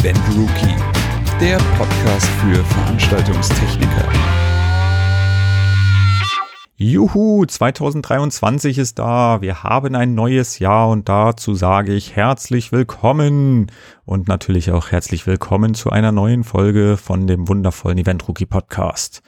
Event 0.00 0.20
Rookie, 0.36 0.76
der 1.40 1.58
Podcast 1.76 2.26
für 2.40 2.62
Veranstaltungstechniker. 2.62 4.08
Juhu, 6.76 7.44
2023 7.44 8.78
ist 8.78 9.00
da. 9.00 9.40
Wir 9.40 9.64
haben 9.64 9.96
ein 9.96 10.14
neues 10.14 10.60
Jahr 10.60 10.88
und 10.90 11.08
dazu 11.08 11.54
sage 11.54 11.94
ich 11.94 12.14
herzlich 12.14 12.70
willkommen 12.70 13.72
und 14.08 14.26
natürlich 14.26 14.70
auch 14.70 14.90
herzlich 14.90 15.26
willkommen 15.26 15.74
zu 15.74 15.90
einer 15.90 16.12
neuen 16.12 16.42
Folge 16.42 16.96
von 16.96 17.26
dem 17.26 17.46
wundervollen 17.46 17.98
Event 17.98 18.26
Rookie 18.26 18.46
Podcast. 18.46 19.22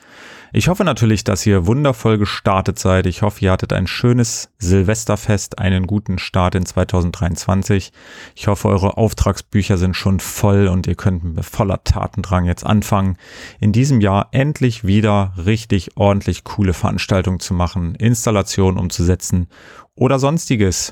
Ich 0.53 0.69
hoffe 0.69 0.83
natürlich, 0.83 1.23
dass 1.23 1.45
ihr 1.45 1.67
wundervoll 1.67 2.17
gestartet 2.17 2.79
seid. 2.79 3.05
Ich 3.05 3.21
hoffe, 3.21 3.45
ihr 3.45 3.51
hattet 3.51 3.73
ein 3.73 3.85
schönes 3.85 4.49
Silvesterfest, 4.57 5.59
einen 5.59 5.85
guten 5.85 6.17
Start 6.17 6.55
in 6.55 6.65
2023. 6.65 7.91
Ich 8.35 8.47
hoffe, 8.47 8.69
eure 8.69 8.97
Auftragsbücher 8.97 9.77
sind 9.77 9.95
schon 9.95 10.19
voll 10.19 10.67
und 10.67 10.87
ihr 10.87 10.95
könnt 10.95 11.23
mit 11.23 11.45
voller 11.45 11.83
Tatendrang 11.83 12.45
jetzt 12.45 12.65
anfangen, 12.65 13.17
in 13.59 13.73
diesem 13.73 14.01
Jahr 14.01 14.29
endlich 14.31 14.83
wieder 14.83 15.33
richtig 15.37 15.95
ordentlich 15.95 16.43
coole 16.43 16.73
Veranstaltungen 16.73 17.39
zu 17.39 17.53
machen, 17.53 17.93
Installationen 17.93 18.79
umzusetzen 18.79 19.47
oder 19.93 20.17
sonstiges. 20.17 20.91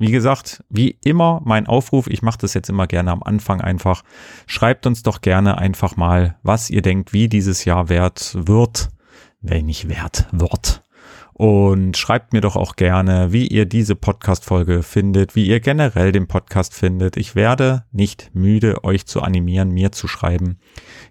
Wie 0.00 0.10
gesagt, 0.10 0.64
wie 0.68 0.98
immer 1.04 1.40
mein 1.44 1.68
Aufruf, 1.68 2.08
ich 2.08 2.22
mache 2.22 2.38
das 2.38 2.54
jetzt 2.54 2.68
immer 2.68 2.88
gerne 2.88 3.12
am 3.12 3.22
Anfang 3.22 3.60
einfach. 3.60 4.02
Schreibt 4.48 4.86
uns 4.86 5.04
doch 5.04 5.20
gerne 5.20 5.58
einfach 5.58 5.96
mal, 5.96 6.36
was 6.42 6.70
ihr 6.70 6.82
denkt, 6.82 7.12
wie 7.12 7.28
dieses 7.28 7.64
Jahr 7.64 7.88
wert 7.88 8.34
wird 8.34 8.90
wenn 9.40 9.66
nicht 9.66 9.88
wert 9.88 10.26
wird. 10.32 10.82
Und 11.32 11.96
schreibt 11.96 12.32
mir 12.34 12.42
doch 12.42 12.56
auch 12.56 12.76
gerne, 12.76 13.32
wie 13.32 13.46
ihr 13.46 13.64
diese 13.64 13.96
Podcast-Folge 13.96 14.82
findet, 14.82 15.34
wie 15.34 15.46
ihr 15.46 15.60
generell 15.60 16.12
den 16.12 16.26
Podcast 16.26 16.74
findet. 16.74 17.16
Ich 17.16 17.34
werde 17.34 17.86
nicht 17.92 18.30
müde, 18.34 18.84
euch 18.84 19.06
zu 19.06 19.22
animieren, 19.22 19.70
mir 19.70 19.90
zu 19.90 20.06
schreiben. 20.06 20.58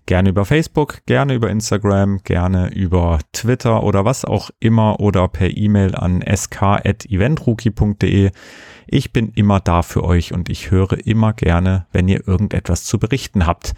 Gerne 0.05 0.29
über 0.29 0.45
Facebook, 0.45 1.03
gerne 1.07 1.33
über 1.33 1.49
Instagram, 1.49 2.19
gerne 2.23 2.71
über 2.71 3.17
Twitter 3.33 3.81
oder 3.81 4.05
was 4.05 4.23
auch 4.23 4.51
immer 4.59 4.99
oder 4.99 5.27
per 5.29 5.49
E-Mail 5.49 5.95
an 5.95 6.23
sk.eventrookie.de. 6.23 8.29
Ich 8.91 9.13
bin 9.13 9.31
immer 9.35 9.59
da 9.59 9.83
für 9.83 10.03
euch 10.03 10.33
und 10.33 10.49
ich 10.49 10.71
höre 10.71 11.05
immer 11.05 11.33
gerne, 11.33 11.85
wenn 11.91 12.07
ihr 12.07 12.27
irgendetwas 12.27 12.85
zu 12.85 12.97
berichten 12.97 13.45
habt. 13.45 13.75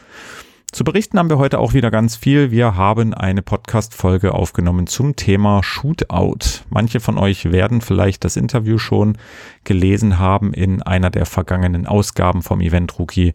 Zu 0.72 0.86
berichten 0.86 1.20
haben 1.20 1.30
wir 1.30 1.38
heute 1.38 1.60
auch 1.60 1.74
wieder 1.74 1.92
ganz 1.92 2.16
viel. 2.16 2.50
Wir 2.50 2.78
haben 2.78 3.14
eine 3.14 3.42
Podcast-Folge 3.42 4.34
aufgenommen 4.34 4.88
zum 4.88 5.18
Thema 5.18 5.64
Shootout. 5.64 6.64
Manche 6.70 7.02
von 7.02 7.18
euch 7.18 7.52
werden 7.52 7.82
vielleicht 7.82 8.24
das 8.24 8.38
Interview 8.38 8.78
schon 8.78 9.18
gelesen 9.66 10.18
haben 10.18 10.54
in 10.54 10.82
einer 10.82 11.10
der 11.10 11.26
vergangenen 11.26 11.88
Ausgaben 11.88 12.42
vom 12.42 12.62
Event 12.62 12.98
Rookie. 12.98 13.34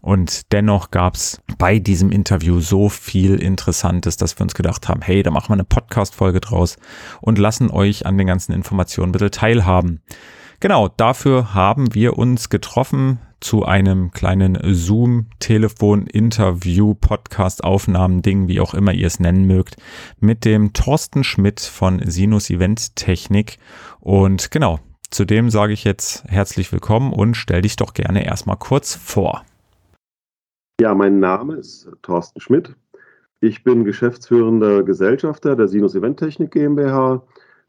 Und 0.00 0.50
dennoch 0.50 0.90
gab 0.90 1.14
es 1.14 1.40
bei 1.56 1.78
diesem 1.78 2.10
Interview 2.10 2.58
so 2.58 2.88
viel 2.88 3.36
Interessantes, 3.36 4.16
dass 4.16 4.36
wir 4.36 4.42
uns 4.42 4.54
gedacht 4.54 4.88
haben, 4.88 5.02
hey, 5.02 5.22
da 5.22 5.30
machen 5.30 5.50
wir 5.50 5.54
eine 5.54 5.64
Podcast-Folge 5.64 6.40
draus 6.40 6.78
und 7.20 7.38
lassen 7.38 7.70
euch 7.70 8.06
an 8.06 8.18
den 8.18 8.26
ganzen 8.26 8.50
Informationen 8.50 9.10
ein 9.10 9.12
bisschen 9.12 9.30
teilhaben. 9.30 10.02
Genau, 10.62 10.88
dafür 10.96 11.52
haben 11.54 11.92
wir 11.92 12.16
uns 12.16 12.48
getroffen 12.48 13.18
zu 13.40 13.64
einem 13.64 14.12
kleinen 14.12 14.56
Zoom-Telefon-Interview, 14.62 16.94
Podcast-Aufnahmen-Ding, 16.94 18.46
wie 18.46 18.60
auch 18.60 18.72
immer 18.72 18.92
ihr 18.92 19.08
es 19.08 19.18
nennen 19.18 19.48
mögt, 19.48 19.74
mit 20.20 20.44
dem 20.44 20.72
Thorsten 20.72 21.24
Schmidt 21.24 21.58
von 21.58 22.00
Sinus 22.04 22.48
Event 22.48 22.94
Technik. 22.94 23.58
Und 23.98 24.52
genau, 24.52 24.78
zudem 25.10 25.50
sage 25.50 25.72
ich 25.72 25.82
jetzt 25.82 26.22
herzlich 26.28 26.70
willkommen 26.70 27.12
und 27.12 27.34
stell 27.34 27.62
dich 27.62 27.74
doch 27.74 27.92
gerne 27.92 28.24
erstmal 28.24 28.56
kurz 28.56 28.94
vor. 28.94 29.44
Ja, 30.80 30.94
mein 30.94 31.18
Name 31.18 31.56
ist 31.56 31.90
Thorsten 32.02 32.40
Schmidt. 32.40 32.76
Ich 33.40 33.64
bin 33.64 33.82
geschäftsführender 33.82 34.84
Gesellschafter 34.84 35.56
der 35.56 35.66
Sinus 35.66 35.96
Event 35.96 36.20
Technik 36.20 36.52
GmbH 36.52 37.20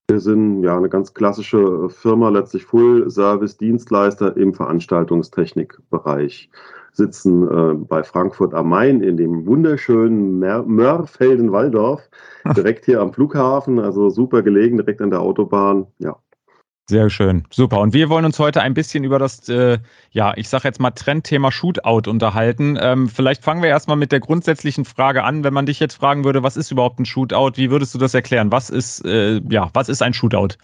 wir 0.09 0.19
sind 0.19 0.64
ja 0.64 0.78
eine 0.78 0.90
ganz 0.90 1.14
klassische 1.14 1.90
Firma, 1.90 2.30
letztlich 2.30 2.66
Full-Service-Dienstleister 2.66 4.36
im 4.36 4.53
Veranstaltungstechnikbereich. 4.53 6.50
Sitzen 6.91 7.47
äh, 7.47 7.74
bei 7.74 8.03
Frankfurt 8.03 8.53
am 8.53 8.69
Main 8.69 9.02
in 9.02 9.18
dem 9.18 9.47
wunderschönen 9.47 10.40
Mörfelden-Walldorf, 10.40 12.08
direkt 12.56 12.86
hier 12.86 13.02
am 13.02 13.13
Flughafen, 13.13 13.80
also 13.80 14.09
super 14.09 14.44
gelegen, 14.44 14.78
direkt 14.78 15.02
an 15.02 15.09
der 15.09 15.22
Autobahn. 15.22 15.88
Ja, 15.97 16.18
sehr 16.89 17.09
schön, 17.09 17.44
super. 17.49 17.79
Und 17.79 17.94
wir 17.94 18.09
wollen 18.09 18.25
uns 18.25 18.39
heute 18.39 18.61
ein 18.61 18.73
bisschen 18.73 19.03
über 19.03 19.17
das, 19.17 19.47
äh, 19.47 19.79
ja, 20.11 20.33
ich 20.35 20.49
sage 20.49 20.67
jetzt 20.67 20.81
mal 20.81 20.91
Trendthema 20.91 21.51
Shootout 21.51 22.09
unterhalten. 22.09 22.77
Ähm, 22.79 23.07
vielleicht 23.07 23.44
fangen 23.44 23.61
wir 23.61 23.69
erstmal 23.69 23.97
mit 23.97 24.11
der 24.11 24.19
grundsätzlichen 24.19 24.83
Frage 24.83 25.23
an. 25.23 25.44
Wenn 25.44 25.53
man 25.53 25.66
dich 25.66 25.79
jetzt 25.79 25.95
fragen 25.95 26.25
würde, 26.25 26.44
was 26.44 26.57
ist 26.57 26.71
überhaupt 26.71 26.99
ein 26.99 27.05
Shootout? 27.05 27.53
Wie 27.55 27.71
würdest 27.71 27.94
du 27.95 27.99
das 27.99 28.13
erklären? 28.13 28.51
Was 28.51 28.69
ist, 28.69 29.05
äh, 29.05 29.41
ja, 29.49 29.69
was 29.73 29.88
ist 29.88 30.01
ein 30.01 30.13
Shootout? 30.13 30.55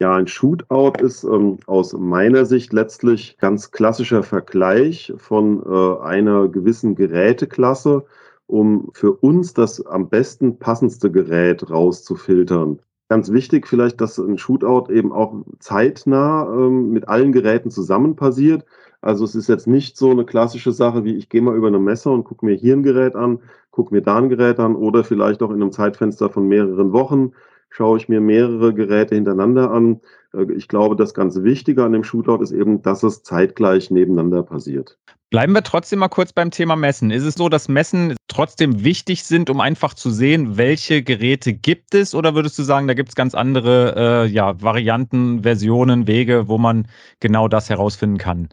Ja, 0.00 0.14
ein 0.14 0.28
Shootout 0.28 1.02
ist 1.02 1.24
ähm, 1.24 1.58
aus 1.66 1.92
meiner 1.92 2.46
Sicht 2.46 2.72
letztlich 2.72 3.36
ganz 3.36 3.70
klassischer 3.70 4.22
Vergleich 4.22 5.12
von 5.18 5.62
äh, 5.62 6.02
einer 6.02 6.48
gewissen 6.48 6.94
Geräteklasse, 6.94 8.06
um 8.46 8.90
für 8.94 9.12
uns 9.12 9.52
das 9.52 9.84
am 9.84 10.08
besten 10.08 10.58
passendste 10.58 11.10
Gerät 11.10 11.68
rauszufiltern. 11.68 12.78
Ganz 13.10 13.32
wichtig 13.32 13.66
vielleicht, 13.66 14.00
dass 14.00 14.18
ein 14.18 14.38
Shootout 14.38 14.88
eben 14.88 15.12
auch 15.12 15.34
zeitnah 15.58 16.44
ähm, 16.44 16.92
mit 16.92 17.08
allen 17.08 17.32
Geräten 17.32 17.72
zusammen 17.72 18.14
passiert. 18.14 18.64
Also 19.00 19.24
es 19.24 19.34
ist 19.34 19.48
jetzt 19.48 19.66
nicht 19.66 19.96
so 19.96 20.12
eine 20.12 20.24
klassische 20.24 20.70
Sache 20.70 21.02
wie 21.02 21.16
ich 21.16 21.28
gehe 21.28 21.42
mal 21.42 21.56
über 21.56 21.66
eine 21.66 21.80
Messe 21.80 22.08
und 22.10 22.22
gucke 22.22 22.46
mir 22.46 22.54
hier 22.54 22.76
ein 22.76 22.84
Gerät 22.84 23.16
an, 23.16 23.40
gucke 23.72 23.92
mir 23.92 24.00
da 24.00 24.16
ein 24.16 24.28
Gerät 24.28 24.60
an 24.60 24.76
oder 24.76 25.02
vielleicht 25.02 25.42
auch 25.42 25.50
in 25.50 25.60
einem 25.60 25.72
Zeitfenster 25.72 26.30
von 26.30 26.46
mehreren 26.46 26.92
Wochen 26.92 27.32
schaue 27.68 27.98
ich 27.98 28.08
mir 28.08 28.20
mehrere 28.20 28.74
Geräte 28.74 29.16
hintereinander 29.16 29.72
an. 29.72 30.02
Äh, 30.32 30.52
ich 30.52 30.68
glaube, 30.68 30.94
das 30.94 31.12
ganz 31.12 31.42
Wichtige 31.42 31.82
an 31.82 31.92
dem 31.92 32.04
Shootout 32.04 32.40
ist 32.40 32.52
eben, 32.52 32.80
dass 32.82 33.02
es 33.02 33.24
zeitgleich 33.24 33.90
nebeneinander 33.90 34.44
passiert. 34.44 34.98
Bleiben 35.30 35.52
wir 35.52 35.62
trotzdem 35.62 36.00
mal 36.00 36.08
kurz 36.08 36.32
beim 36.32 36.50
Thema 36.50 36.74
Messen. 36.74 37.12
Ist 37.12 37.22
es 37.22 37.34
so, 37.34 37.48
dass 37.48 37.68
Messen 37.68 38.16
trotzdem 38.26 38.82
wichtig 38.82 39.22
sind, 39.22 39.48
um 39.48 39.60
einfach 39.60 39.94
zu 39.94 40.10
sehen, 40.10 40.58
welche 40.58 41.04
Geräte 41.04 41.52
gibt 41.52 41.94
es? 41.94 42.16
Oder 42.16 42.34
würdest 42.34 42.58
du 42.58 42.64
sagen, 42.64 42.88
da 42.88 42.94
gibt 42.94 43.10
es 43.10 43.14
ganz 43.14 43.36
andere 43.36 43.94
äh, 43.96 44.26
ja, 44.26 44.60
Varianten, 44.60 45.44
Versionen, 45.44 46.08
Wege, 46.08 46.48
wo 46.48 46.58
man 46.58 46.88
genau 47.20 47.46
das 47.46 47.70
herausfinden 47.70 48.18
kann? 48.18 48.48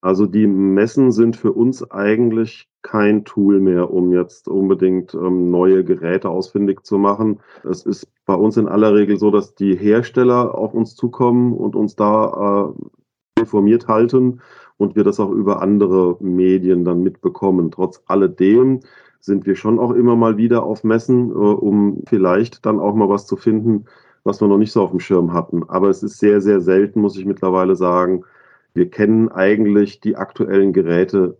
Also 0.00 0.26
die 0.26 0.48
Messen 0.48 1.12
sind 1.12 1.36
für 1.36 1.52
uns 1.52 1.88
eigentlich 1.88 2.68
kein 2.82 3.24
Tool 3.24 3.60
mehr, 3.60 3.92
um 3.92 4.12
jetzt 4.12 4.48
unbedingt 4.48 5.14
ähm, 5.14 5.52
neue 5.52 5.84
Geräte 5.84 6.30
ausfindig 6.30 6.84
zu 6.84 6.98
machen. 6.98 7.38
Es 7.62 7.86
ist 7.86 8.08
bei 8.26 8.34
uns 8.34 8.56
in 8.56 8.66
aller 8.66 8.92
Regel 8.92 9.18
so, 9.18 9.30
dass 9.30 9.54
die 9.54 9.76
Hersteller 9.76 10.52
auf 10.52 10.74
uns 10.74 10.96
zukommen 10.96 11.52
und 11.52 11.76
uns 11.76 11.94
da 11.94 12.72
äh, 12.74 13.40
informiert 13.40 13.86
halten 13.86 14.40
und 14.80 14.96
wir 14.96 15.04
das 15.04 15.20
auch 15.20 15.30
über 15.30 15.60
andere 15.60 16.16
Medien 16.20 16.84
dann 16.84 17.02
mitbekommen. 17.02 17.70
Trotz 17.70 18.02
alledem 18.06 18.80
sind 19.20 19.44
wir 19.44 19.54
schon 19.54 19.78
auch 19.78 19.92
immer 19.92 20.16
mal 20.16 20.38
wieder 20.38 20.62
auf 20.62 20.84
Messen, 20.84 21.30
äh, 21.30 21.34
um 21.34 22.02
vielleicht 22.08 22.64
dann 22.64 22.80
auch 22.80 22.94
mal 22.94 23.08
was 23.10 23.26
zu 23.26 23.36
finden, 23.36 23.84
was 24.24 24.40
wir 24.40 24.48
noch 24.48 24.56
nicht 24.58 24.72
so 24.72 24.82
auf 24.82 24.90
dem 24.90 25.00
Schirm 25.00 25.34
hatten. 25.34 25.68
Aber 25.68 25.90
es 25.90 26.02
ist 26.02 26.18
sehr, 26.18 26.40
sehr 26.40 26.60
selten, 26.62 27.02
muss 27.02 27.18
ich 27.18 27.26
mittlerweile 27.26 27.76
sagen. 27.76 28.24
Wir 28.72 28.88
kennen 28.88 29.28
eigentlich 29.28 30.00
die 30.00 30.16
aktuellen 30.16 30.72
Geräte 30.72 31.36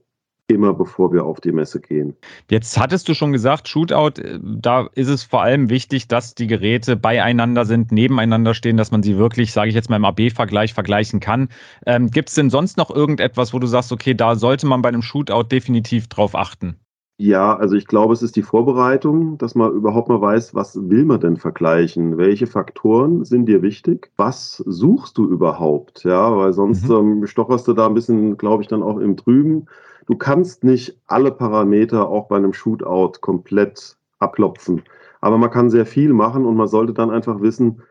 immer 0.50 0.74
bevor 0.74 1.12
wir 1.12 1.24
auf 1.24 1.40
die 1.40 1.52
Messe 1.52 1.80
gehen. 1.80 2.16
Jetzt 2.50 2.78
hattest 2.78 3.08
du 3.08 3.14
schon 3.14 3.32
gesagt, 3.32 3.68
Shootout, 3.68 4.20
äh, 4.20 4.38
da 4.42 4.88
ist 4.94 5.08
es 5.08 5.22
vor 5.22 5.42
allem 5.42 5.70
wichtig, 5.70 6.08
dass 6.08 6.34
die 6.34 6.46
Geräte 6.46 6.96
beieinander 6.96 7.64
sind, 7.64 7.92
nebeneinander 7.92 8.54
stehen, 8.54 8.76
dass 8.76 8.90
man 8.90 9.02
sie 9.02 9.16
wirklich, 9.16 9.52
sage 9.52 9.68
ich 9.68 9.74
jetzt 9.74 9.90
mal 9.90 9.96
im 9.96 10.04
AB-Vergleich, 10.04 10.74
vergleichen 10.74 11.20
kann. 11.20 11.48
Ähm, 11.86 12.10
Gibt 12.10 12.28
es 12.28 12.34
denn 12.34 12.50
sonst 12.50 12.76
noch 12.76 12.90
irgendetwas, 12.90 13.52
wo 13.52 13.58
du 13.58 13.66
sagst, 13.66 13.92
okay, 13.92 14.14
da 14.14 14.36
sollte 14.36 14.66
man 14.66 14.82
bei 14.82 14.88
einem 14.88 15.02
Shootout 15.02 15.44
definitiv 15.44 16.08
drauf 16.08 16.34
achten? 16.34 16.76
Ja, 17.22 17.54
also 17.54 17.76
ich 17.76 17.86
glaube, 17.86 18.14
es 18.14 18.22
ist 18.22 18.34
die 18.36 18.42
Vorbereitung, 18.42 19.36
dass 19.36 19.54
man 19.54 19.70
überhaupt 19.72 20.08
mal 20.08 20.22
weiß, 20.22 20.54
was 20.54 20.74
will 20.88 21.04
man 21.04 21.20
denn 21.20 21.36
vergleichen? 21.36 22.16
Welche 22.16 22.46
Faktoren 22.46 23.26
sind 23.26 23.44
dir 23.44 23.60
wichtig? 23.60 24.10
Was 24.16 24.56
suchst 24.56 25.18
du 25.18 25.28
überhaupt? 25.28 26.02
Ja, 26.04 26.34
weil 26.34 26.54
sonst 26.54 26.88
mhm. 26.88 26.94
ähm, 27.20 27.26
stocherst 27.26 27.68
du 27.68 27.74
da 27.74 27.86
ein 27.86 27.92
bisschen, 27.92 28.38
glaube 28.38 28.62
ich, 28.62 28.70
dann 28.70 28.82
auch 28.82 28.96
im 28.96 29.18
Trüben 29.18 29.66
du 30.06 30.16
kannst 30.16 30.64
nicht 30.64 30.98
alle 31.06 31.30
Parameter 31.30 32.08
auch 32.08 32.28
bei 32.28 32.36
einem 32.36 32.52
Shootout 32.52 33.20
komplett 33.20 33.96
abklopfen. 34.18 34.82
Aber 35.20 35.38
man 35.38 35.50
kann 35.50 35.70
sehr 35.70 35.86
viel 35.86 36.12
machen 36.12 36.44
und 36.44 36.56
man 36.56 36.68
sollte 36.68 36.94
dann 36.94 37.10
einfach 37.10 37.40
wissen, 37.40 37.82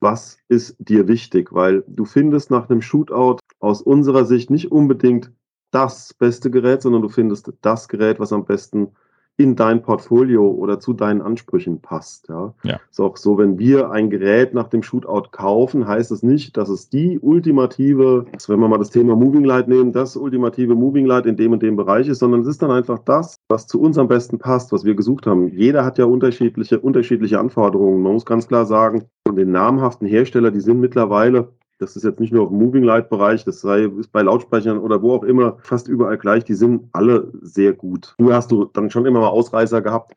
was 0.00 0.38
ist 0.48 0.76
dir 0.78 1.08
wichtig, 1.08 1.52
weil 1.52 1.82
du 1.86 2.04
findest 2.04 2.50
nach 2.50 2.68
einem 2.68 2.82
Shootout 2.82 3.38
aus 3.58 3.82
unserer 3.82 4.24
Sicht 4.24 4.50
nicht 4.50 4.70
unbedingt 4.70 5.32
das 5.70 6.14
beste 6.14 6.50
Gerät, 6.50 6.82
sondern 6.82 7.02
du 7.02 7.08
findest 7.08 7.52
das 7.62 7.88
Gerät, 7.88 8.20
was 8.20 8.32
am 8.32 8.44
besten 8.44 8.92
in 9.38 9.54
dein 9.54 9.82
Portfolio 9.82 10.50
oder 10.50 10.80
zu 10.80 10.92
deinen 10.92 11.22
Ansprüchen 11.22 11.80
passt. 11.80 12.28
Ja. 12.28 12.54
ja. 12.64 12.80
Ist 12.90 13.00
auch 13.00 13.16
so, 13.16 13.38
wenn 13.38 13.56
wir 13.56 13.92
ein 13.92 14.10
Gerät 14.10 14.52
nach 14.52 14.66
dem 14.66 14.82
Shootout 14.82 15.28
kaufen, 15.30 15.86
heißt 15.86 16.10
es 16.10 16.24
nicht, 16.24 16.56
dass 16.56 16.68
es 16.68 16.90
die 16.90 17.20
ultimative, 17.20 18.26
wenn 18.48 18.58
wir 18.58 18.68
mal 18.68 18.78
das 18.78 18.90
Thema 18.90 19.14
Moving 19.14 19.44
Light 19.44 19.68
nehmen, 19.68 19.92
das 19.92 20.16
ultimative 20.16 20.74
Moving 20.74 21.06
Light 21.06 21.24
in 21.26 21.36
dem 21.36 21.52
und 21.52 21.62
dem 21.62 21.76
Bereich 21.76 22.08
ist, 22.08 22.18
sondern 22.18 22.40
es 22.40 22.48
ist 22.48 22.62
dann 22.62 22.72
einfach 22.72 22.98
das, 22.98 23.36
was 23.48 23.68
zu 23.68 23.80
uns 23.80 23.96
am 23.96 24.08
besten 24.08 24.38
passt, 24.38 24.72
was 24.72 24.84
wir 24.84 24.96
gesucht 24.96 25.28
haben. 25.28 25.48
Jeder 25.48 25.84
hat 25.84 25.98
ja 25.98 26.04
unterschiedliche, 26.04 26.80
unterschiedliche 26.80 27.38
Anforderungen. 27.38 28.02
Man 28.02 28.14
muss 28.14 28.26
ganz 28.26 28.48
klar 28.48 28.66
sagen, 28.66 29.04
von 29.24 29.36
den 29.36 29.52
namhaften 29.52 30.08
Hersteller, 30.08 30.50
die 30.50 30.60
sind 30.60 30.80
mittlerweile 30.80 31.52
das 31.78 31.96
ist 31.96 32.02
jetzt 32.02 32.20
nicht 32.20 32.32
nur 32.32 32.48
im 32.48 32.58
Moving 32.58 32.82
Light 32.82 33.08
Bereich, 33.08 33.44
das 33.44 33.60
sei 33.60 33.84
ist 33.84 34.12
bei 34.12 34.22
Lautsprechern 34.22 34.78
oder 34.78 35.00
wo 35.00 35.14
auch 35.14 35.22
immer 35.22 35.56
fast 35.62 35.88
überall 35.88 36.18
gleich. 36.18 36.44
Die 36.44 36.54
sind 36.54 36.88
alle 36.92 37.32
sehr 37.40 37.72
gut. 37.72 38.14
Du 38.18 38.32
hast 38.32 38.50
du 38.50 38.64
dann 38.66 38.90
schon 38.90 39.06
immer 39.06 39.20
mal 39.20 39.28
Ausreißer 39.28 39.80
gehabt. 39.80 40.14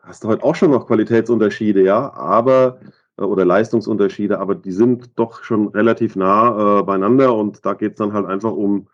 Hast 0.00 0.24
du 0.24 0.28
heute 0.28 0.44
auch 0.44 0.54
schon 0.54 0.70
noch 0.70 0.86
Qualitätsunterschiede, 0.86 1.82
ja, 1.82 2.12
aber 2.12 2.78
äh, 3.18 3.22
oder 3.22 3.44
Leistungsunterschiede, 3.44 4.38
aber 4.38 4.54
die 4.54 4.72
sind 4.72 5.10
doch 5.16 5.42
schon 5.42 5.68
relativ 5.68 6.16
nah 6.16 6.80
äh, 6.80 6.82
beieinander 6.82 7.34
und 7.34 7.64
da 7.64 7.74
geht 7.74 7.92
es 7.92 7.98
dann 7.98 8.12
halt 8.12 8.26
einfach 8.26 8.52
um 8.52 8.88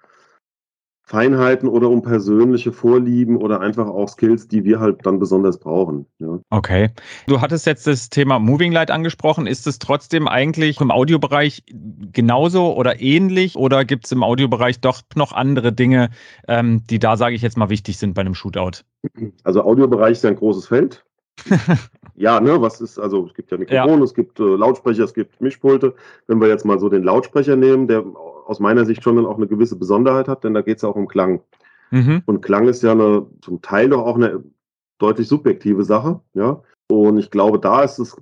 Feinheiten 1.05 1.69
oder 1.69 1.91
um 1.91 2.03
persönliche 2.03 2.73
Vorlieben 2.73 3.37
oder 3.37 3.61
einfach 3.61 3.87
auch 3.89 4.09
Skills, 4.09 4.49
die 4.49 4.65
wir 4.65 4.81
halt 4.81 5.05
dann 5.05 5.19
besonders 5.19 5.59
brauchen. 5.59 6.07
Ja. 6.19 6.39
Okay. 6.51 6.91
Du 7.27 7.41
hattest 7.41 7.67
jetzt 7.67 7.87
das 7.87 8.09
Thema 8.09 8.39
Moving 8.39 8.73
Light 8.73 8.91
angesprochen. 8.91 9.47
Ist 9.47 9.67
es 9.67 9.79
trotzdem 9.79 10.29
eigentlich 10.29 10.81
im 10.81 10.91
Audiobereich 10.91 11.65
genauso 12.13 12.75
oder 12.77 13.01
ähnlich 13.01 13.57
oder 13.57 13.85
gibt 13.85 14.07
es 14.07 14.13
im 14.13 14.23
Audiobereich 14.23 14.81
doch 14.81 15.03
noch 15.17 15.33
andere 15.33 15.73
Dinge, 15.73 16.11
ähm, 16.47 16.83
die 16.89 16.99
da, 16.99 17.17
sage 17.17 17.35
ich 17.35 17.43
jetzt 17.43 17.57
mal, 17.57 17.69
wichtig 17.69 17.99
sind 17.99 18.15
bei 18.15 18.21
einem 18.21 18.35
Shootout? 18.35 18.85
Also 19.43 19.63
Audiobereich 19.63 20.13
ist 20.13 20.25
ja 20.25 20.31
ein 20.31 20.37
großes 20.37 20.69
Feld. 20.69 21.05
ja, 22.15 22.41
ne, 22.41 22.61
was 22.61 22.81
ist, 22.81 22.99
also 22.99 23.27
es 23.27 23.35
gibt 23.35 23.51
ja 23.51 23.59
Mikrofone, 23.59 23.99
ja. 23.99 24.05
es 24.05 24.15
gibt 24.15 24.39
äh, 24.39 24.43
Lautsprecher, 24.43 25.05
es 25.05 25.15
gibt 25.15 25.41
Mischpulte. 25.41 25.95
Wenn 26.27 26.41
wir 26.41 26.49
jetzt 26.49 26.65
mal 26.65 26.79
so 26.79 26.89
den 26.89 27.03
Lautsprecher 27.03 27.57
nehmen, 27.57 27.89
der 27.89 28.05
aus 28.47 28.61
meiner 28.61 28.85
Sicht 28.85 29.03
schon 29.03 29.17
dann 29.17 29.27
auch 29.27 29.37
eine 29.37 29.47
gewisse 29.49 29.77
Besonderheit 29.77 30.29
hat, 30.29 30.45
denn 30.45 30.55
da 30.55 30.63
geht 30.63 30.77
es 30.77 30.83
ja 30.83 30.89
auch 30.89 30.97
um 30.97 31.09
Klang. 31.09 31.41
Mhm. 31.91 32.23
Und 32.27 32.43
Klang 32.43 32.69
ist 32.69 32.83
ja 32.83 32.93
eine, 32.93 33.27
zum 33.43 33.63
Teil 33.63 33.91
doch 33.91 34.05
auch 34.05 34.17
eine 34.17 34.43
deutlich 34.99 35.29
subjektive 35.29 35.85
Sache, 35.85 36.21
ja. 36.35 36.63
Und 36.89 37.19
ich 37.19 37.31
glaube, 37.31 37.59
da 37.59 37.83
ist 37.83 37.99
es, 37.99 38.17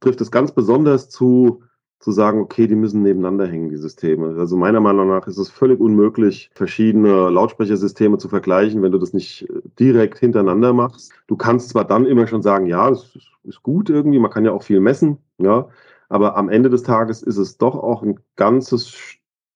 trifft 0.00 0.20
es 0.20 0.30
ganz 0.30 0.52
besonders 0.52 1.08
zu, 1.08 1.62
zu 2.00 2.10
sagen, 2.10 2.40
okay, 2.40 2.66
die 2.66 2.74
müssen 2.74 3.02
nebeneinander 3.02 3.46
hängen, 3.46 3.70
die 3.70 3.76
Systeme. 3.76 4.36
Also 4.38 4.56
meiner 4.56 4.80
Meinung 4.80 5.08
nach 5.08 5.26
ist 5.26 5.38
es 5.38 5.48
völlig 5.48 5.80
unmöglich, 5.80 6.50
verschiedene 6.54 7.30
Lautsprechersysteme 7.30 8.18
zu 8.18 8.28
vergleichen, 8.28 8.82
wenn 8.82 8.92
du 8.92 8.98
das 8.98 9.12
nicht 9.12 9.46
direkt 9.78 10.18
hintereinander 10.18 10.72
machst. 10.72 11.12
Du 11.26 11.36
kannst 11.36 11.70
zwar 11.70 11.84
dann 11.84 12.04
immer 12.06 12.26
schon 12.26 12.42
sagen, 12.42 12.66
ja, 12.66 12.90
das 12.90 13.16
ist 13.44 13.62
gut 13.62 13.88
irgendwie, 13.88 14.18
man 14.18 14.30
kann 14.30 14.44
ja 14.44 14.52
auch 14.52 14.62
viel 14.62 14.80
messen, 14.80 15.18
ja, 15.38 15.68
aber 16.08 16.36
am 16.36 16.48
Ende 16.48 16.68
des 16.70 16.82
Tages 16.82 17.22
ist 17.22 17.38
es 17.38 17.56
doch 17.56 17.76
auch 17.76 18.02
ein 18.02 18.20
ganzes 18.36 18.94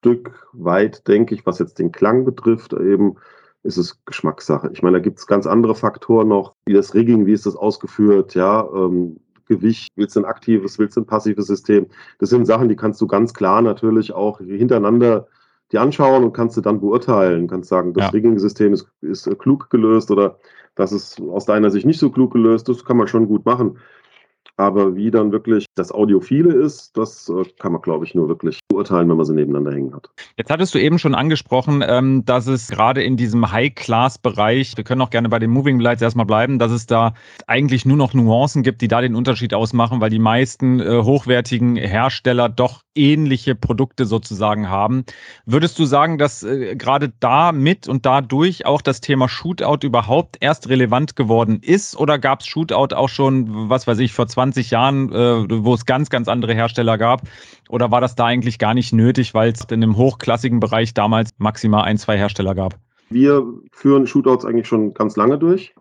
Stück 0.07 0.49
weit, 0.53 1.09
denke 1.09 1.35
ich, 1.35 1.47
was 1.47 1.59
jetzt 1.59 1.81
den 1.81 1.91
Klang 1.91 2.25
betrifft, 2.25 2.73
eben 2.73 3.17
ist 3.65 3.77
es 3.77 4.05
Geschmackssache. 4.05 4.71
Ich 4.73 4.81
meine, 4.81 4.99
da 4.99 5.03
gibt 5.03 5.19
es 5.19 5.27
ganz 5.27 5.49
andere 5.49 5.75
Faktoren 5.75 6.29
noch, 6.29 6.55
wie 6.65 6.75
das 6.75 6.95
Rigging, 6.95 7.27
wie 7.27 7.33
ist 7.33 7.45
das 7.45 7.57
ausgeführt, 7.57 8.37
ja, 8.37 8.69
ähm, 8.73 9.17
Gewicht, 9.49 9.89
willst 9.97 10.15
du 10.15 10.21
ein 10.21 10.25
aktives, 10.25 10.79
willst 10.79 10.97
du 10.97 11.01
ein 11.01 11.07
passives 11.07 11.49
System? 11.49 11.89
Das 12.21 12.31
sind 12.31 12.47
Sachen, 12.47 12.69
die 12.69 12.77
kannst 12.77 13.01
du 13.01 13.09
ganz 13.09 13.35
klar 13.35 13.63
natürlich 13.63 14.13
auch 14.13 14.39
hintereinander 14.39 15.27
dir 15.73 15.81
anschauen 15.81 16.23
und 16.23 16.33
kannst 16.33 16.57
du 16.57 16.61
dann 16.61 16.81
beurteilen. 16.81 17.49
Kannst 17.49 17.69
sagen, 17.69 17.93
das 17.93 18.05
ja. 18.05 18.11
Rigging-System 18.11 18.75
ist, 18.75 18.89
ist 19.01 19.29
klug 19.41 19.71
gelöst 19.71 20.13
oder 20.13 20.39
das 20.77 20.93
ist 20.93 21.21
aus 21.21 21.47
deiner 21.47 21.71
Sicht 21.71 21.87
nicht 21.87 21.99
so 21.99 22.11
klug 22.11 22.33
gelöst. 22.33 22.69
Das 22.69 22.85
kann 22.85 22.97
man 22.97 23.09
schon 23.09 23.27
gut 23.27 23.45
machen. 23.45 23.79
Aber 24.57 24.97
wie 24.97 25.11
dann 25.11 25.33
wirklich 25.33 25.67
das 25.75 25.93
Audiophile 25.93 26.53
ist, 26.53 26.97
das 26.97 27.29
äh, 27.29 27.45
kann 27.59 27.73
man, 27.73 27.83
glaube 27.83 28.05
ich, 28.05 28.15
nur 28.15 28.29
wirklich 28.29 28.61
beurteilen, 28.69 29.09
wenn 29.09 29.17
man 29.17 29.27
sie 29.27 29.35
nebeneinander 29.35 29.73
hängen 29.73 29.95
hat. 29.95 30.09
Jetzt 30.39 30.51
hattest 30.51 30.75
du 30.75 30.79
eben 30.79 30.99
schon 30.99 31.15
angesprochen, 31.15 31.85
ähm, 31.87 32.25
dass 32.25 32.47
es 32.47 32.69
gerade 32.69 33.03
in 33.03 33.17
diesem 33.17 33.53
High-Class-Bereich, 33.53 34.77
wir 34.77 34.85
können 34.85 35.03
auch 35.03 35.11
gerne 35.11 35.29
bei 35.29 35.39
den 35.39 35.51
Moving 35.51 35.79
Lights 35.79 36.01
erstmal 36.01 36.27
bleiben, 36.27 36.59
dass 36.59 36.73
es 36.73 36.87
da 36.87 37.13
eigentlich 37.47 37.85
nur 37.85 37.99
noch 37.99 38.15
Nuancen 38.15 38.63
gibt, 38.63 38.81
die 38.81 38.89
da 38.89 39.01
den 39.01 39.15
Unterschied 39.15 39.53
ausmachen, 39.53 40.01
weil 40.01 40.11
die 40.11 40.19
meisten 40.19 40.81
äh, 40.81 41.03
hochwertigen 41.03 41.77
Hersteller 41.77 42.49
doch 42.49 42.83
ähnliche 42.95 43.55
Produkte 43.55 44.07
sozusagen 44.07 44.71
haben. 44.71 45.05
Würdest 45.45 45.79
du 45.79 45.85
sagen, 45.85 46.17
dass 46.17 46.43
äh, 46.43 46.77
gerade 46.77 47.13
damit 47.21 47.89
und 47.89 48.07
dadurch 48.07 48.65
auch 48.65 48.81
das 48.81 49.03
Thema 49.03 49.29
Shootout 49.29 49.87
überhaupt 49.87 50.39
erst 50.41 50.71
relevant 50.71 51.15
geworden 51.15 51.61
ist? 51.63 51.95
Oder 51.99 52.19
gab 52.19 52.41
es 52.41 52.47
Shootout 52.47 52.95
auch 52.95 53.11
schon, 53.11 53.69
was 53.69 53.87
weiß 53.87 53.99
ich, 53.99 54.15
vor 54.15 54.27
20 54.27 54.36
20 54.37 54.71
Jahren, 54.71 55.11
äh, 55.13 55.65
wo 55.65 55.73
es 55.73 55.87
ganz, 55.87 56.11
ganz 56.11 56.29
andere 56.29 56.53
Hersteller 56.53 56.99
gab? 56.99 57.23
Oder 57.71 57.91
war 57.91 58.03
das 58.03 58.17
da 58.17 58.27
eigentlich 58.27 58.59
gar 58.59 58.75
nicht 58.75 58.93
nötig, 58.93 59.33
weil 59.33 59.51
es 59.51 59.65
in 59.71 59.81
dem 59.81 59.97
hochklassigen 59.97 60.61
Bereich 60.61 60.93
damals 60.93 61.31
maximal 61.39 61.85
ein, 61.85 61.97
zwei 61.97 62.19
Hersteller 62.19 62.55
gab? 62.55 62.75
Wir 63.09 63.43
führen 63.73 64.07
Shootouts 64.07 64.45
eigentlich 64.45 64.69
schon 64.69 64.93
ganz 64.93 65.17
lange 65.17 65.39
durch. 65.39 65.75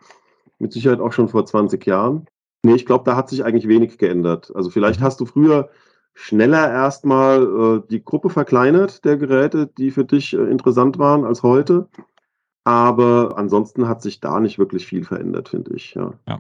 Mit 0.58 0.72
Sicherheit 0.72 1.02
auch 1.02 1.12
schon 1.12 1.28
vor 1.28 1.46
20 1.46 1.86
Jahren. 1.86 2.28
Nee, 2.64 2.76
ich 2.76 2.86
glaube, 2.86 3.04
da 3.04 3.18
hat 3.18 3.28
sich 3.28 3.44
eigentlich 3.44 3.68
wenig 3.68 3.98
geändert. 3.98 4.54
Also 4.56 4.70
vielleicht 4.70 5.02
mhm. 5.02 5.04
hast 5.04 5.20
du 5.20 5.26
früher 5.26 5.70
schneller 6.14 6.72
erstmal 6.72 7.44
äh, 7.44 7.82
die 7.90 8.06
Gruppe 8.06 8.30
verkleinert 8.30 9.04
der 9.04 9.18
Geräte, 9.18 9.68
die 9.78 9.92
für 9.92 10.06
dich 10.06 10.34
äh, 10.34 10.38
interessant 10.38 10.98
waren 10.98 11.26
als 11.26 11.44
heute. 11.44 11.90
Aber 12.68 13.36
ansonsten 13.38 13.88
hat 13.88 14.02
sich 14.02 14.22
da 14.22 14.40
nicht 14.40 14.58
wirklich 14.58 14.88
viel 14.88 15.04
verändert, 15.04 15.50
finde 15.50 15.76
ich. 15.76 15.94
Ja. 15.94 16.14
ja. 16.28 16.40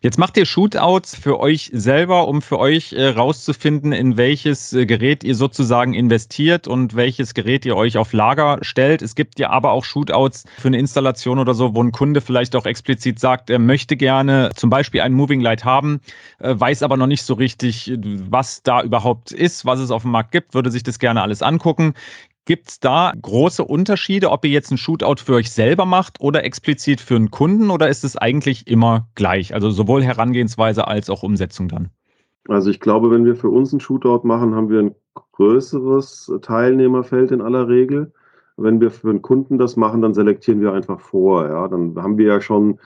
Jetzt 0.00 0.18
macht 0.18 0.38
ihr 0.38 0.46
Shootouts 0.46 1.14
für 1.14 1.38
euch 1.38 1.70
selber, 1.74 2.28
um 2.28 2.40
für 2.40 2.58
euch 2.58 2.94
äh, 2.94 3.08
rauszufinden, 3.08 3.92
in 3.92 4.16
welches 4.16 4.72
äh, 4.72 4.86
Gerät 4.86 5.22
ihr 5.22 5.34
sozusagen 5.34 5.92
investiert 5.92 6.66
und 6.66 6.96
welches 6.96 7.34
Gerät 7.34 7.66
ihr 7.66 7.76
euch 7.76 7.98
auf 7.98 8.14
Lager 8.14 8.58
stellt. 8.62 9.02
Es 9.02 9.14
gibt 9.14 9.38
ja 9.38 9.50
aber 9.50 9.72
auch 9.72 9.84
Shootouts 9.84 10.44
für 10.58 10.68
eine 10.68 10.78
Installation 10.78 11.38
oder 11.38 11.52
so, 11.52 11.74
wo 11.74 11.82
ein 11.82 11.92
Kunde 11.92 12.22
vielleicht 12.22 12.56
auch 12.56 12.64
explizit 12.64 13.18
sagt, 13.18 13.50
er 13.50 13.58
möchte 13.58 13.98
gerne 13.98 14.52
zum 14.56 14.70
Beispiel 14.70 15.02
ein 15.02 15.12
Moving 15.12 15.42
Light 15.42 15.66
haben, 15.66 16.00
äh, 16.38 16.58
weiß 16.58 16.82
aber 16.82 16.96
noch 16.96 17.06
nicht 17.06 17.22
so 17.22 17.34
richtig, 17.34 17.92
was 17.98 18.62
da 18.62 18.82
überhaupt 18.82 19.30
ist, 19.30 19.66
was 19.66 19.78
es 19.78 19.90
auf 19.90 20.02
dem 20.02 20.12
Markt 20.12 20.32
gibt, 20.32 20.54
würde 20.54 20.70
sich 20.70 20.84
das 20.84 20.98
gerne 20.98 21.20
alles 21.20 21.42
angucken. 21.42 21.92
Gibt 22.46 22.68
es 22.68 22.80
da 22.80 23.12
große 23.20 23.64
Unterschiede, 23.64 24.30
ob 24.30 24.44
ihr 24.44 24.50
jetzt 24.50 24.70
ein 24.70 24.78
Shootout 24.78 25.22
für 25.24 25.34
euch 25.34 25.50
selber 25.50 25.84
macht 25.84 26.20
oder 26.20 26.44
explizit 26.44 27.00
für 27.00 27.16
einen 27.16 27.30
Kunden 27.30 27.70
oder 27.70 27.88
ist 27.88 28.02
es 28.02 28.16
eigentlich 28.16 28.66
immer 28.66 29.08
gleich? 29.14 29.54
Also 29.54 29.70
sowohl 29.70 30.02
Herangehensweise 30.02 30.88
als 30.88 31.10
auch 31.10 31.22
Umsetzung 31.22 31.68
dann? 31.68 31.90
Also 32.48 32.70
ich 32.70 32.80
glaube, 32.80 33.10
wenn 33.10 33.24
wir 33.24 33.36
für 33.36 33.50
uns 33.50 33.72
ein 33.72 33.80
Shootout 33.80 34.26
machen, 34.26 34.54
haben 34.54 34.70
wir 34.70 34.80
ein 34.80 34.94
größeres 35.32 36.32
Teilnehmerfeld 36.42 37.30
in 37.30 37.40
aller 37.42 37.68
Regel. 37.68 38.12
Wenn 38.56 38.80
wir 38.80 38.90
für 38.90 39.10
einen 39.10 39.22
Kunden 39.22 39.58
das 39.58 39.76
machen, 39.76 40.02
dann 40.02 40.14
selektieren 40.14 40.60
wir 40.60 40.72
einfach 40.72 41.00
vor. 41.00 41.46
Ja, 41.46 41.68
dann 41.68 41.94
haben 41.96 42.18
wir 42.18 42.26
ja 42.26 42.40
schon 42.40 42.80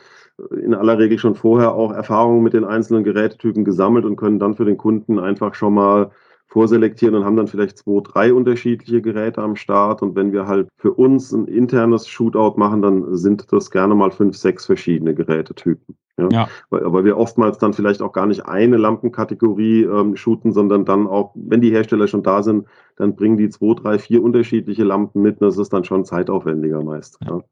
in 0.62 0.74
aller 0.74 0.98
Regel 0.98 1.18
schon 1.18 1.34
vorher 1.34 1.74
auch 1.74 1.92
Erfahrungen 1.92 2.42
mit 2.42 2.54
den 2.54 2.64
einzelnen 2.64 3.04
Gerätetypen 3.04 3.64
gesammelt 3.64 4.04
und 4.04 4.16
können 4.16 4.38
dann 4.38 4.54
für 4.54 4.64
den 4.64 4.76
Kunden 4.76 5.18
einfach 5.18 5.54
schon 5.54 5.74
mal 5.74 6.10
vorselektieren 6.54 7.16
und 7.16 7.24
haben 7.24 7.36
dann 7.36 7.48
vielleicht 7.48 7.78
zwei, 7.78 8.00
drei 8.00 8.32
unterschiedliche 8.32 9.02
Geräte 9.02 9.42
am 9.42 9.56
Start. 9.56 10.02
Und 10.02 10.14
wenn 10.14 10.32
wir 10.32 10.46
halt 10.46 10.68
für 10.76 10.92
uns 10.92 11.32
ein 11.32 11.46
internes 11.48 12.06
Shootout 12.06 12.56
machen, 12.56 12.80
dann 12.80 13.16
sind 13.16 13.52
das 13.52 13.72
gerne 13.72 13.96
mal 13.96 14.12
fünf, 14.12 14.36
sechs 14.36 14.64
verschiedene 14.64 15.16
Gerätetypen. 15.16 15.96
Ja? 16.16 16.28
ja. 16.30 16.48
Weil, 16.70 16.92
weil 16.92 17.04
wir 17.04 17.18
oftmals 17.18 17.58
dann 17.58 17.72
vielleicht 17.72 18.00
auch 18.02 18.12
gar 18.12 18.26
nicht 18.26 18.46
eine 18.46 18.76
Lampenkategorie 18.76 19.82
ähm, 19.82 20.14
shooten, 20.14 20.52
sondern 20.52 20.84
dann 20.84 21.08
auch, 21.08 21.32
wenn 21.34 21.60
die 21.60 21.72
Hersteller 21.72 22.06
schon 22.06 22.22
da 22.22 22.44
sind, 22.44 22.68
dann 22.94 23.16
bringen 23.16 23.36
die 23.36 23.48
zwei, 23.48 23.74
drei, 23.74 23.98
vier 23.98 24.22
unterschiedliche 24.22 24.84
Lampen 24.84 25.22
mit. 25.22 25.40
Und 25.40 25.48
das 25.48 25.58
ist 25.58 25.72
dann 25.72 25.82
schon 25.82 26.04
zeitaufwendiger 26.04 26.84
meist. 26.84 27.18
Ja. 27.24 27.38
ja. 27.38 27.42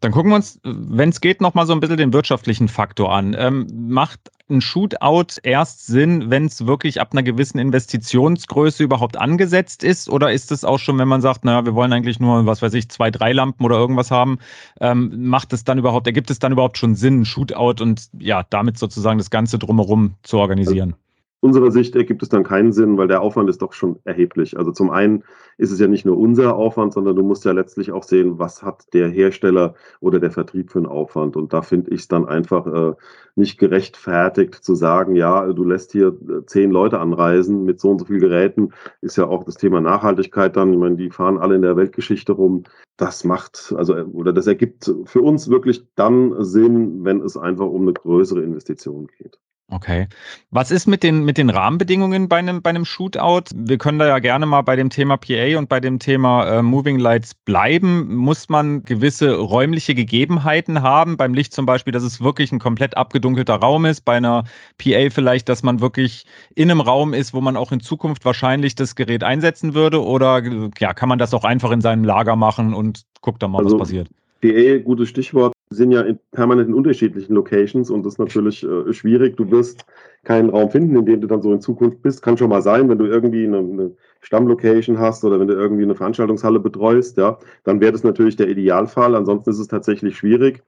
Dann 0.00 0.12
gucken 0.12 0.30
wir 0.30 0.36
uns, 0.36 0.60
wenn 0.62 1.08
es 1.08 1.20
geht, 1.20 1.40
nochmal 1.40 1.66
so 1.66 1.72
ein 1.72 1.80
bisschen 1.80 1.96
den 1.96 2.12
wirtschaftlichen 2.12 2.68
Faktor 2.68 3.12
an. 3.12 3.34
Ähm, 3.36 3.66
macht 3.88 4.30
ein 4.50 4.60
Shootout 4.60 5.40
erst 5.42 5.86
Sinn, 5.86 6.30
wenn 6.30 6.46
es 6.46 6.66
wirklich 6.66 7.00
ab 7.00 7.08
einer 7.12 7.22
gewissen 7.22 7.58
Investitionsgröße 7.58 8.82
überhaupt 8.82 9.16
angesetzt 9.16 9.82
ist? 9.82 10.08
Oder 10.08 10.32
ist 10.32 10.52
es 10.52 10.64
auch 10.64 10.78
schon, 10.78 10.98
wenn 10.98 11.08
man 11.08 11.20
sagt, 11.20 11.44
naja, 11.44 11.66
wir 11.66 11.74
wollen 11.74 11.92
eigentlich 11.92 12.20
nur, 12.20 12.46
was 12.46 12.62
weiß 12.62 12.74
ich, 12.74 12.88
zwei, 12.88 13.10
drei 13.10 13.32
Lampen 13.32 13.64
oder 13.64 13.76
irgendwas 13.76 14.10
haben, 14.10 14.38
ähm, 14.80 15.28
macht 15.28 15.52
es 15.52 15.64
dann 15.64 15.78
überhaupt, 15.78 16.06
ergibt 16.06 16.30
es 16.30 16.38
dann 16.38 16.52
überhaupt 16.52 16.78
schon 16.78 16.94
Sinn, 16.94 17.20
ein 17.20 17.24
Shootout 17.24 17.82
und 17.82 18.08
ja, 18.18 18.44
damit 18.48 18.78
sozusagen 18.78 19.18
das 19.18 19.30
Ganze 19.30 19.58
drumherum 19.58 20.14
zu 20.22 20.38
organisieren? 20.38 20.94
Unserer 21.40 21.70
Sicht 21.70 21.94
ergibt 21.94 22.22
es 22.22 22.28
dann 22.28 22.42
keinen 22.42 22.72
Sinn, 22.72 22.98
weil 22.98 23.08
der 23.08 23.22
Aufwand 23.22 23.48
ist 23.48 23.62
doch 23.62 23.72
schon 23.72 24.00
erheblich. 24.04 24.58
Also 24.58 24.72
zum 24.72 24.90
einen 24.90 25.24
ist 25.56 25.70
es 25.70 25.78
ja 25.78 25.86
nicht 25.86 26.04
nur 26.04 26.18
unser 26.18 26.56
Aufwand, 26.56 26.92
sondern 26.92 27.14
du 27.16 27.22
musst 27.22 27.44
ja 27.44 27.52
letztlich 27.52 27.92
auch 27.92 28.02
sehen, 28.02 28.38
was 28.38 28.62
hat 28.62 28.92
der 28.92 29.08
Hersteller 29.08 29.74
oder 30.00 30.18
der 30.18 30.32
Vertrieb 30.32 30.70
für 30.70 30.78
einen 30.78 30.86
Aufwand. 30.86 31.36
Und 31.36 31.52
da 31.52 31.62
finde 31.62 31.90
ich 31.92 32.00
es 32.00 32.08
dann 32.08 32.26
einfach 32.26 32.66
äh, 32.66 32.94
nicht 33.36 33.58
gerechtfertigt 33.58 34.54
zu 34.54 34.74
sagen, 34.74 35.14
ja, 35.14 35.52
du 35.52 35.64
lässt 35.64 35.92
hier 35.92 36.08
äh, 36.08 36.44
zehn 36.46 36.70
Leute 36.70 36.98
anreisen 36.98 37.64
mit 37.64 37.80
so 37.80 37.90
und 37.90 38.00
so 38.00 38.06
vielen 38.06 38.20
Geräten, 38.20 38.72
ist 39.00 39.16
ja 39.16 39.26
auch 39.26 39.44
das 39.44 39.54
Thema 39.54 39.80
Nachhaltigkeit 39.80 40.56
dann. 40.56 40.72
Ich 40.72 40.78
meine, 40.78 40.96
die 40.96 41.10
fahren 41.10 41.38
alle 41.38 41.54
in 41.54 41.62
der 41.62 41.76
Weltgeschichte 41.76 42.32
rum. 42.32 42.64
Das 42.96 43.22
macht, 43.22 43.72
also, 43.76 43.94
oder 43.94 44.32
das 44.32 44.48
ergibt 44.48 44.92
für 45.04 45.22
uns 45.22 45.48
wirklich 45.48 45.84
dann 45.94 46.42
Sinn, 46.42 47.04
wenn 47.04 47.20
es 47.20 47.36
einfach 47.36 47.66
um 47.66 47.82
eine 47.82 47.92
größere 47.92 48.42
Investition 48.42 49.06
geht. 49.18 49.38
Okay. 49.70 50.08
Was 50.50 50.70
ist 50.70 50.86
mit 50.86 51.02
den, 51.02 51.24
mit 51.24 51.36
den 51.36 51.50
Rahmenbedingungen 51.50 52.26
bei 52.26 52.36
einem, 52.36 52.62
bei 52.62 52.70
einem 52.70 52.86
Shootout? 52.86 53.50
Wir 53.54 53.76
können 53.76 53.98
da 53.98 54.06
ja 54.06 54.18
gerne 54.18 54.46
mal 54.46 54.62
bei 54.62 54.76
dem 54.76 54.88
Thema 54.88 55.18
PA 55.18 55.58
und 55.58 55.68
bei 55.68 55.78
dem 55.78 55.98
Thema 55.98 56.46
äh, 56.46 56.62
Moving 56.62 56.98
Lights 56.98 57.34
bleiben. 57.34 58.14
Muss 58.16 58.48
man 58.48 58.82
gewisse 58.82 59.36
räumliche 59.36 59.94
Gegebenheiten 59.94 60.80
haben? 60.80 61.18
Beim 61.18 61.34
Licht 61.34 61.52
zum 61.52 61.66
Beispiel, 61.66 61.92
dass 61.92 62.02
es 62.02 62.22
wirklich 62.22 62.50
ein 62.50 62.58
komplett 62.58 62.96
abgedunkelter 62.96 63.56
Raum 63.56 63.84
ist. 63.84 64.06
Bei 64.06 64.16
einer 64.16 64.44
PA 64.78 65.10
vielleicht, 65.10 65.50
dass 65.50 65.62
man 65.62 65.82
wirklich 65.82 66.24
in 66.54 66.70
einem 66.70 66.80
Raum 66.80 67.12
ist, 67.12 67.34
wo 67.34 67.42
man 67.42 67.54
auch 67.54 67.70
in 67.70 67.80
Zukunft 67.80 68.24
wahrscheinlich 68.24 68.74
das 68.74 68.94
Gerät 68.94 69.22
einsetzen 69.22 69.74
würde? 69.74 70.02
Oder 70.02 70.42
ja, 70.78 70.94
kann 70.94 71.10
man 71.10 71.18
das 71.18 71.34
auch 71.34 71.44
einfach 71.44 71.72
in 71.72 71.82
seinem 71.82 72.04
Lager 72.04 72.36
machen 72.36 72.72
und 72.72 73.02
guckt 73.20 73.42
dann 73.42 73.50
mal, 73.50 73.62
also, 73.62 73.78
was 73.78 73.88
passiert? 73.88 74.08
PA, 74.40 74.78
gutes 74.78 75.10
Stichwort 75.10 75.52
sind 75.70 75.92
ja 75.92 76.02
in, 76.02 76.18
permanent 76.32 76.68
in 76.68 76.74
unterschiedlichen 76.74 77.34
Locations 77.34 77.90
und 77.90 78.04
das 78.04 78.14
ist 78.14 78.18
natürlich 78.18 78.64
äh, 78.64 78.92
schwierig. 78.92 79.36
Du 79.36 79.50
wirst 79.50 79.84
keinen 80.24 80.50
Raum 80.50 80.70
finden, 80.70 80.96
in 80.96 81.06
dem 81.06 81.20
du 81.20 81.26
dann 81.26 81.42
so 81.42 81.52
in 81.52 81.60
Zukunft 81.60 82.02
bist. 82.02 82.22
Kann 82.22 82.36
schon 82.36 82.50
mal 82.50 82.62
sein, 82.62 82.88
wenn 82.88 82.98
du 82.98 83.04
irgendwie 83.04 83.44
eine, 83.46 83.58
eine 83.58 83.96
Stammlocation 84.20 84.98
hast 84.98 85.24
oder 85.24 85.38
wenn 85.38 85.48
du 85.48 85.54
irgendwie 85.54 85.82
eine 85.82 85.94
Veranstaltungshalle 85.94 86.60
betreust, 86.60 87.18
ja, 87.18 87.38
dann 87.64 87.80
wäre 87.80 87.92
das 87.92 88.04
natürlich 88.04 88.36
der 88.36 88.48
Idealfall. 88.48 89.14
Ansonsten 89.14 89.50
ist 89.50 89.58
es 89.58 89.68
tatsächlich 89.68 90.16
schwierig, 90.16 90.62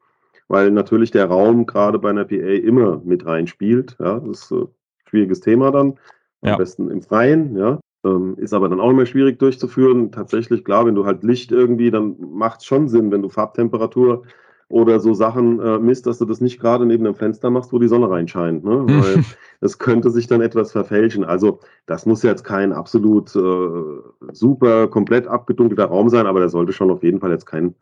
weil 0.49 0.71
natürlich 0.71 1.11
der 1.11 1.27
Raum 1.27 1.67
gerade 1.67 1.99
bei 1.99 2.11
einer 2.11 2.25
PA 2.25 2.35
immer 2.35 3.01
mit 3.05 3.27
reinspielt. 3.27 3.97
Ja, 3.99 4.21
das 4.21 4.43
ist 4.43 4.53
ein 4.53 4.69
schwieriges 5.07 5.41
Thema 5.41 5.71
dann. 5.73 5.99
Am 6.43 6.51
ja. 6.51 6.57
besten 6.57 6.91
im 6.91 7.03
Freien, 7.03 7.57
ja. 7.57 7.81
Ähm, 8.03 8.37
ist 8.39 8.55
aber 8.55 8.71
dann 8.71 8.81
auch 8.81 8.91
immer 8.91 9.05
schwierig 9.05 9.39
durchzuführen. 9.39 10.11
Tatsächlich, 10.11 10.65
klar, 10.65 10.87
wenn 10.87 10.95
du 10.95 11.05
halt 11.05 11.23
Licht 11.23 11.53
irgendwie, 11.53 11.91
dann 11.91 12.17
macht 12.19 12.61
es 12.61 12.67
schon 12.67 12.89
Sinn, 12.89 13.13
wenn 13.13 13.21
du 13.21 13.29
Farbtemperatur 13.29 14.23
oder 14.71 15.01
so 15.01 15.13
Sachen 15.15 15.61
äh, 15.61 15.79
misst, 15.79 16.07
dass 16.07 16.19
du 16.19 16.25
das 16.25 16.41
nicht 16.41 16.61
gerade 16.61 16.87
neben 16.87 17.05
einem 17.05 17.17
Fenster 17.17 17.51
machst, 17.51 17.73
wo 17.73 17.79
die 17.79 17.89
Sonne 17.89 18.09
reinscheint. 18.09 18.65
Ne? 18.65 18.85
Weil 18.87 19.25
es 19.61 19.79
könnte 19.79 20.11
sich 20.11 20.29
dann 20.29 20.41
etwas 20.41 20.71
verfälschen. 20.73 21.25
Also 21.25 21.59
das 21.87 22.07
muss 22.07 22.23
jetzt 22.23 22.45
kein 22.45 22.73
absolut 22.73 23.35
äh, 23.35 24.33
super, 24.33 24.87
komplett 24.87 25.27
abgedunkelter 25.27 25.87
Raum 25.87 26.09
sein, 26.09 26.27
aber 26.27 26.39
der 26.39 26.49
sollte 26.49 26.73
schon 26.73 26.91
auf 26.91 27.03
jeden 27.03 27.19
Fall 27.21 27.33
jetzt 27.33 27.47
kein 27.47 27.75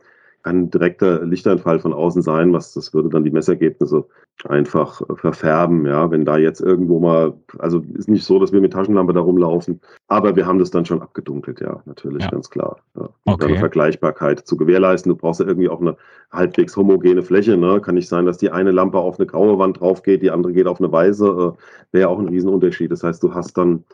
ein 0.48 0.70
direkter 0.70 1.24
Lichteinfall 1.24 1.78
von 1.78 1.92
außen 1.92 2.22
sein, 2.22 2.52
was 2.52 2.74
das 2.74 2.94
würde 2.94 3.08
dann 3.08 3.24
die 3.24 3.30
Messergebnisse 3.30 4.04
einfach 4.44 5.02
verfärben, 5.16 5.84
ja, 5.86 6.10
wenn 6.10 6.24
da 6.24 6.36
jetzt 6.36 6.60
irgendwo 6.60 7.00
mal, 7.00 7.34
also 7.58 7.82
ist 7.94 8.08
nicht 8.08 8.24
so, 8.24 8.38
dass 8.38 8.52
wir 8.52 8.60
mit 8.60 8.72
Taschenlampe 8.72 9.12
da 9.12 9.20
rumlaufen, 9.20 9.80
aber 10.06 10.36
wir 10.36 10.46
haben 10.46 10.60
das 10.60 10.70
dann 10.70 10.84
schon 10.84 11.02
abgedunkelt, 11.02 11.60
ja, 11.60 11.82
natürlich, 11.86 12.22
ja. 12.22 12.30
ganz 12.30 12.48
klar. 12.48 12.76
Ja. 12.96 13.08
Okay. 13.24 13.46
Eine 13.46 13.58
Vergleichbarkeit 13.58 14.46
zu 14.46 14.56
gewährleisten, 14.56 15.10
du 15.10 15.16
brauchst 15.16 15.40
ja 15.40 15.46
irgendwie 15.46 15.68
auch 15.68 15.80
eine 15.80 15.96
halbwegs 16.30 16.76
homogene 16.76 17.22
Fläche, 17.22 17.56
ne? 17.56 17.80
Kann 17.80 17.96
nicht 17.96 18.08
sein, 18.08 18.26
dass 18.26 18.38
die 18.38 18.50
eine 18.50 18.70
Lampe 18.70 18.98
auf 18.98 19.18
eine 19.18 19.26
graue 19.26 19.58
Wand 19.58 19.80
drauf 19.80 20.02
geht, 20.02 20.22
die 20.22 20.30
andere 20.30 20.52
geht 20.52 20.66
auf 20.66 20.80
eine 20.80 20.92
weiße, 20.92 21.26
äh, 21.56 21.96
wäre 21.96 22.08
auch 22.08 22.18
ein 22.18 22.28
Riesenunterschied. 22.28 22.92
Das 22.92 23.02
heißt, 23.02 23.22
du 23.22 23.34
hast 23.34 23.56
dann 23.58 23.84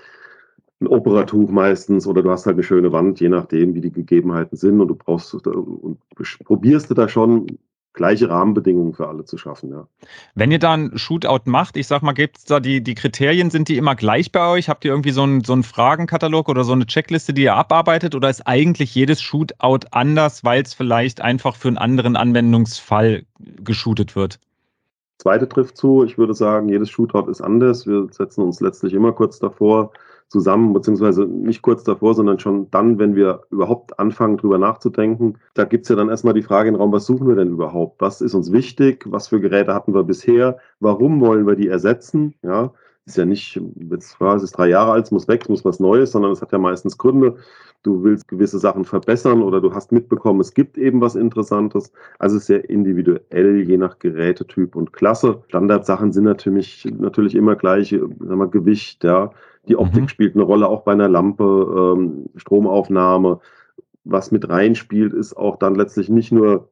ein 0.80 0.88
Operatuch 0.88 1.50
meistens 1.50 2.06
oder 2.06 2.22
du 2.22 2.30
hast 2.30 2.46
halt 2.46 2.56
eine 2.56 2.62
schöne 2.62 2.92
Wand, 2.92 3.20
je 3.20 3.28
nachdem, 3.28 3.74
wie 3.74 3.80
die 3.80 3.92
Gegebenheiten 3.92 4.56
sind 4.56 4.80
und 4.80 4.88
du 4.88 4.94
brauchst 4.94 5.34
und 5.34 5.98
probierst 6.44 6.90
du 6.90 6.94
da 6.94 7.08
schon 7.08 7.46
gleiche 7.94 8.28
Rahmenbedingungen 8.28 8.92
für 8.92 9.08
alle 9.08 9.24
zu 9.24 9.38
schaffen, 9.38 9.70
ja. 9.70 9.86
Wenn 10.34 10.50
ihr 10.50 10.58
da 10.58 10.74
ein 10.74 10.98
Shootout 10.98 11.42
macht, 11.48 11.76
ich 11.76 11.86
sag 11.86 12.02
mal, 12.02 12.12
gibt 12.12 12.38
es 12.38 12.44
da 12.44 12.60
die, 12.60 12.82
die 12.82 12.94
Kriterien, 12.94 13.50
sind 13.50 13.68
die 13.68 13.76
immer 13.76 13.94
gleich 13.94 14.32
bei 14.32 14.50
euch? 14.50 14.68
Habt 14.68 14.84
ihr 14.84 14.90
irgendwie 14.90 15.12
so 15.12 15.22
einen, 15.22 15.44
so 15.44 15.52
einen 15.52 15.62
Fragenkatalog 15.62 16.48
oder 16.48 16.64
so 16.64 16.72
eine 16.72 16.86
Checkliste, 16.86 17.32
die 17.32 17.44
ihr 17.44 17.54
abarbeitet 17.54 18.16
oder 18.16 18.28
ist 18.28 18.46
eigentlich 18.46 18.94
jedes 18.94 19.22
Shootout 19.22 19.86
anders, 19.92 20.44
weil 20.44 20.62
es 20.62 20.74
vielleicht 20.74 21.20
einfach 21.20 21.54
für 21.54 21.68
einen 21.68 21.78
anderen 21.78 22.16
Anwendungsfall 22.16 23.24
geshootet 23.38 24.16
wird? 24.16 24.40
Zweite 25.18 25.48
trifft 25.48 25.76
zu. 25.76 26.02
Ich 26.02 26.18
würde 26.18 26.34
sagen, 26.34 26.68
jedes 26.68 26.90
Shootout 26.90 27.30
ist 27.30 27.40
anders. 27.40 27.86
Wir 27.86 28.08
setzen 28.10 28.42
uns 28.42 28.60
letztlich 28.60 28.92
immer 28.92 29.12
kurz 29.12 29.38
davor, 29.38 29.92
zusammen, 30.34 30.72
beziehungsweise 30.72 31.26
nicht 31.26 31.62
kurz 31.62 31.84
davor, 31.84 32.14
sondern 32.14 32.40
schon 32.40 32.68
dann, 32.72 32.98
wenn 32.98 33.14
wir 33.14 33.42
überhaupt 33.50 34.00
anfangen, 34.00 34.36
drüber 34.36 34.58
nachzudenken. 34.58 35.38
Da 35.54 35.62
gibt 35.62 35.84
es 35.84 35.90
ja 35.90 35.94
dann 35.94 36.08
erstmal 36.08 36.34
die 36.34 36.42
Frage 36.42 36.68
in 36.68 36.74
den 36.74 36.80
Raum, 36.80 36.90
was 36.90 37.06
suchen 37.06 37.28
wir 37.28 37.36
denn 37.36 37.52
überhaupt? 37.52 38.00
Was 38.00 38.20
ist 38.20 38.34
uns 38.34 38.50
wichtig? 38.50 39.04
Was 39.08 39.28
für 39.28 39.40
Geräte 39.40 39.72
hatten 39.72 39.94
wir 39.94 40.02
bisher? 40.02 40.58
Warum 40.80 41.20
wollen 41.20 41.46
wir 41.46 41.54
die 41.54 41.68
ersetzen? 41.68 42.34
Ja, 42.42 42.72
ist 43.06 43.16
ja 43.16 43.26
nicht, 43.26 43.60
es 43.92 44.16
ist 44.42 44.58
drei 44.58 44.68
Jahre 44.68 44.90
alt, 44.90 45.04
es 45.04 45.12
muss 45.12 45.28
weg, 45.28 45.42
es 45.42 45.48
muss 45.48 45.64
was 45.64 45.78
Neues, 45.78 46.10
sondern 46.10 46.32
es 46.32 46.42
hat 46.42 46.50
ja 46.50 46.58
meistens 46.58 46.98
Gründe. 46.98 47.36
Du 47.84 48.02
willst 48.02 48.26
gewisse 48.26 48.58
Sachen 48.58 48.84
verbessern 48.84 49.40
oder 49.42 49.60
du 49.60 49.72
hast 49.72 49.92
mitbekommen, 49.92 50.40
es 50.40 50.54
gibt 50.54 50.78
eben 50.78 51.00
was 51.00 51.14
Interessantes. 51.14 51.92
Also 52.18 52.38
sehr 52.38 52.68
individuell, 52.68 53.60
je 53.60 53.76
nach 53.76 54.00
Gerätetyp 54.00 54.74
und 54.74 54.92
Klasse. 54.92 55.42
Standardsachen 55.46 56.12
sind 56.12 56.24
natürlich, 56.24 56.90
natürlich 56.98 57.36
immer 57.36 57.54
gleich, 57.54 57.90
sagen 57.90 58.38
wir, 58.38 58.48
Gewicht, 58.48 59.04
ja. 59.04 59.30
Die 59.68 59.76
Optik 59.76 60.02
mhm. 60.02 60.08
spielt 60.08 60.34
eine 60.34 60.44
Rolle, 60.44 60.68
auch 60.68 60.82
bei 60.82 60.92
einer 60.92 61.08
Lampe, 61.08 61.94
ähm, 61.96 62.26
Stromaufnahme. 62.36 63.40
Was 64.06 64.30
mit 64.30 64.48
reinspielt, 64.48 65.14
ist 65.14 65.34
auch 65.34 65.56
dann 65.56 65.74
letztlich 65.74 66.10
nicht 66.10 66.30
nur 66.30 66.68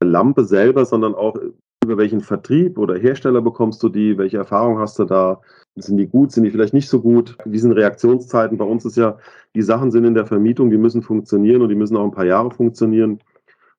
Lampe 0.00 0.44
selber, 0.44 0.84
sondern 0.84 1.14
auch 1.14 1.36
über 1.82 1.96
welchen 1.96 2.20
Vertrieb 2.20 2.78
oder 2.78 2.96
Hersteller 2.96 3.40
bekommst 3.40 3.82
du 3.82 3.88
die, 3.88 4.18
welche 4.18 4.38
Erfahrung 4.38 4.78
hast 4.78 4.98
du 4.98 5.04
da, 5.04 5.40
sind 5.76 5.96
die 5.96 6.06
gut, 6.06 6.32
sind 6.32 6.44
die 6.44 6.50
vielleicht 6.50 6.74
nicht 6.74 6.88
so 6.88 7.00
gut, 7.00 7.36
wie 7.44 7.58
sind 7.58 7.72
Reaktionszeiten, 7.72 8.58
bei 8.58 8.64
uns 8.64 8.84
ist 8.84 8.96
ja, 8.96 9.18
die 9.54 9.62
Sachen 9.62 9.90
sind 9.90 10.04
in 10.04 10.14
der 10.14 10.26
Vermietung, 10.26 10.70
die 10.70 10.78
müssen 10.78 11.02
funktionieren 11.02 11.62
und 11.62 11.68
die 11.68 11.74
müssen 11.74 11.96
auch 11.96 12.04
ein 12.04 12.10
paar 12.10 12.26
Jahre 12.26 12.50
funktionieren. 12.50 13.20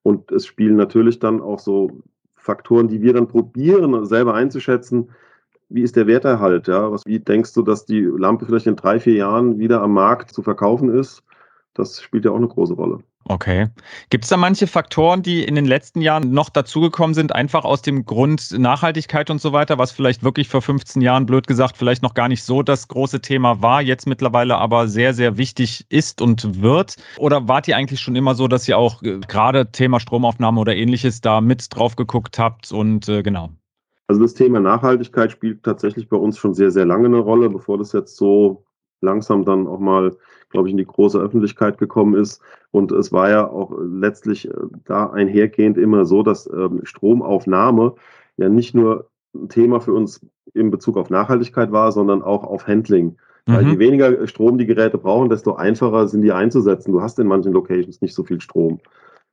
Und 0.02 0.30
es 0.30 0.46
spielen 0.46 0.76
natürlich 0.76 1.18
dann 1.18 1.40
auch 1.40 1.58
so 1.58 1.90
Faktoren, 2.36 2.88
die 2.88 3.02
wir 3.02 3.12
dann 3.12 3.26
probieren 3.26 4.04
selber 4.04 4.34
einzuschätzen, 4.34 5.10
wie 5.68 5.82
ist 5.82 5.96
der 5.96 6.06
Werterhalt, 6.06 6.68
ja, 6.68 6.90
was, 6.90 7.04
wie 7.06 7.18
denkst 7.18 7.52
du, 7.54 7.62
dass 7.62 7.84
die 7.86 8.00
Lampe 8.00 8.46
vielleicht 8.46 8.66
in 8.66 8.76
drei, 8.76 9.00
vier 9.00 9.14
Jahren 9.14 9.58
wieder 9.58 9.82
am 9.82 9.92
Markt 9.92 10.32
zu 10.32 10.42
verkaufen 10.42 10.94
ist, 10.94 11.22
das 11.74 12.00
spielt 12.00 12.24
ja 12.24 12.30
auch 12.30 12.36
eine 12.36 12.48
große 12.48 12.74
Rolle. 12.74 13.00
Okay. 13.28 13.66
Gibt 14.10 14.24
es 14.24 14.30
da 14.30 14.36
manche 14.36 14.68
Faktoren, 14.68 15.22
die 15.22 15.42
in 15.42 15.56
den 15.56 15.64
letzten 15.64 16.00
Jahren 16.00 16.32
noch 16.32 16.48
dazugekommen 16.48 17.12
sind, 17.12 17.34
einfach 17.34 17.64
aus 17.64 17.82
dem 17.82 18.06
Grund 18.06 18.56
Nachhaltigkeit 18.56 19.30
und 19.30 19.40
so 19.40 19.52
weiter, 19.52 19.78
was 19.78 19.90
vielleicht 19.90 20.22
wirklich 20.22 20.48
vor 20.48 20.62
15 20.62 21.02
Jahren, 21.02 21.26
blöd 21.26 21.48
gesagt, 21.48 21.76
vielleicht 21.76 22.04
noch 22.04 22.14
gar 22.14 22.28
nicht 22.28 22.44
so 22.44 22.62
das 22.62 22.86
große 22.86 23.20
Thema 23.20 23.62
war, 23.62 23.82
jetzt 23.82 24.06
mittlerweile 24.06 24.56
aber 24.58 24.86
sehr, 24.86 25.12
sehr 25.12 25.36
wichtig 25.36 25.86
ist 25.88 26.22
und 26.22 26.62
wird? 26.62 26.96
Oder 27.18 27.48
wart 27.48 27.66
ihr 27.66 27.76
eigentlich 27.76 28.00
schon 28.00 28.14
immer 28.14 28.36
so, 28.36 28.46
dass 28.46 28.68
ihr 28.68 28.78
auch 28.78 29.02
äh, 29.02 29.18
gerade 29.18 29.72
Thema 29.72 29.98
Stromaufnahme 29.98 30.60
oder 30.60 30.76
ähnliches 30.76 31.20
da 31.20 31.40
mit 31.40 31.74
drauf 31.74 31.96
geguckt 31.96 32.38
habt 32.38 32.70
und 32.70 33.08
äh, 33.08 33.24
genau? 33.24 33.50
Also 34.08 34.22
das 34.22 34.34
Thema 34.34 34.60
Nachhaltigkeit 34.60 35.32
spielt 35.32 35.62
tatsächlich 35.62 36.08
bei 36.08 36.16
uns 36.16 36.38
schon 36.38 36.54
sehr, 36.54 36.70
sehr 36.70 36.86
lange 36.86 37.06
eine 37.06 37.18
Rolle, 37.18 37.50
bevor 37.50 37.78
das 37.78 37.92
jetzt 37.92 38.16
so 38.16 38.64
langsam 39.00 39.44
dann 39.44 39.66
auch 39.66 39.80
mal, 39.80 40.16
glaube 40.50 40.68
ich, 40.68 40.72
in 40.72 40.78
die 40.78 40.86
große 40.86 41.18
Öffentlichkeit 41.18 41.78
gekommen 41.78 42.14
ist. 42.14 42.40
Und 42.70 42.92
es 42.92 43.12
war 43.12 43.30
ja 43.30 43.48
auch 43.48 43.72
letztlich 43.80 44.48
äh, 44.48 44.54
da 44.84 45.10
einhergehend 45.10 45.76
immer 45.76 46.04
so, 46.04 46.22
dass 46.22 46.48
ähm, 46.52 46.80
Stromaufnahme 46.84 47.94
ja 48.36 48.48
nicht 48.48 48.74
nur 48.74 49.10
ein 49.34 49.48
Thema 49.48 49.80
für 49.80 49.92
uns 49.92 50.20
in 50.54 50.70
Bezug 50.70 50.96
auf 50.96 51.10
Nachhaltigkeit 51.10 51.72
war, 51.72 51.92
sondern 51.92 52.22
auch 52.22 52.44
auf 52.44 52.66
Handling. 52.66 53.16
Weil 53.46 53.64
mhm. 53.64 53.70
je 53.70 53.78
weniger 53.78 54.26
Strom 54.26 54.58
die 54.58 54.66
Geräte 54.66 54.98
brauchen, 54.98 55.28
desto 55.28 55.54
einfacher 55.54 56.08
sind 56.08 56.22
die 56.22 56.32
einzusetzen. 56.32 56.92
Du 56.92 57.00
hast 57.00 57.18
in 57.18 57.28
manchen 57.28 57.52
Locations 57.52 58.00
nicht 58.00 58.14
so 58.14 58.24
viel 58.24 58.40
Strom. 58.40 58.80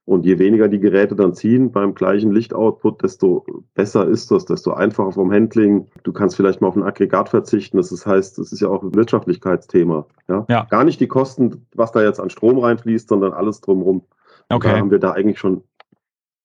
Und 0.05 0.25
je 0.25 0.37
weniger 0.37 0.67
die 0.67 0.81
Geräte 0.81 1.15
dann 1.15 1.33
ziehen 1.33 1.71
beim 1.71 1.95
gleichen 1.95 2.31
Lichtoutput, 2.31 3.03
desto 3.03 3.45
besser 3.73 4.05
ist 4.05 4.31
das, 4.31 4.43
desto 4.43 4.73
einfacher 4.73 5.13
vom 5.13 5.31
Handling. 5.31 5.87
Du 6.03 6.11
kannst 6.11 6.35
vielleicht 6.35 6.59
mal 6.59 6.67
auf 6.67 6.75
ein 6.75 6.83
Aggregat 6.83 7.29
verzichten. 7.29 7.77
Das 7.77 8.05
heißt, 8.05 8.37
das 8.37 8.51
ist 8.51 8.59
ja 8.59 8.67
auch 8.67 8.83
ein 8.83 8.93
Wirtschaftlichkeitsthema. 8.95 10.05
Ja? 10.27 10.45
ja? 10.49 10.67
Gar 10.69 10.83
nicht 10.83 10.99
die 10.99 11.07
Kosten, 11.07 11.65
was 11.73 11.93
da 11.93 12.03
jetzt 12.03 12.19
an 12.19 12.29
Strom 12.29 12.59
reinfließt, 12.59 13.07
sondern 13.07 13.31
alles 13.31 13.61
drumherum. 13.61 14.03
Okay. 14.49 14.73
da 14.73 14.77
haben 14.77 14.91
wir 14.91 14.99
da 14.99 15.11
eigentlich 15.11 15.39
schon, 15.39 15.63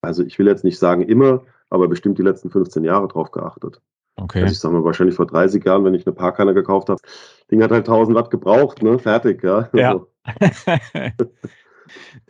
also 0.02 0.22
ich 0.22 0.38
will 0.38 0.46
jetzt 0.46 0.62
nicht 0.62 0.78
sagen 0.78 1.02
immer, 1.02 1.42
aber 1.68 1.88
bestimmt 1.88 2.18
die 2.18 2.22
letzten 2.22 2.50
15 2.50 2.84
Jahre 2.84 3.08
drauf 3.08 3.32
geachtet. 3.32 3.80
Okay. 4.14 4.42
Also 4.42 4.52
ich 4.52 4.60
sage 4.60 4.74
mal, 4.74 4.84
wahrscheinlich 4.84 5.16
vor 5.16 5.26
30 5.26 5.64
Jahren, 5.64 5.84
wenn 5.84 5.94
ich 5.94 6.06
eine 6.06 6.14
Parkanne 6.14 6.54
gekauft 6.54 6.90
habe, 6.90 7.00
Ding 7.50 7.60
hat 7.62 7.72
halt 7.72 7.88
1000 7.88 8.16
Watt 8.16 8.30
gebraucht, 8.30 8.82
ne? 8.84 9.00
Fertig, 9.00 9.42
ja. 9.42 9.68
Ja. 9.72 10.00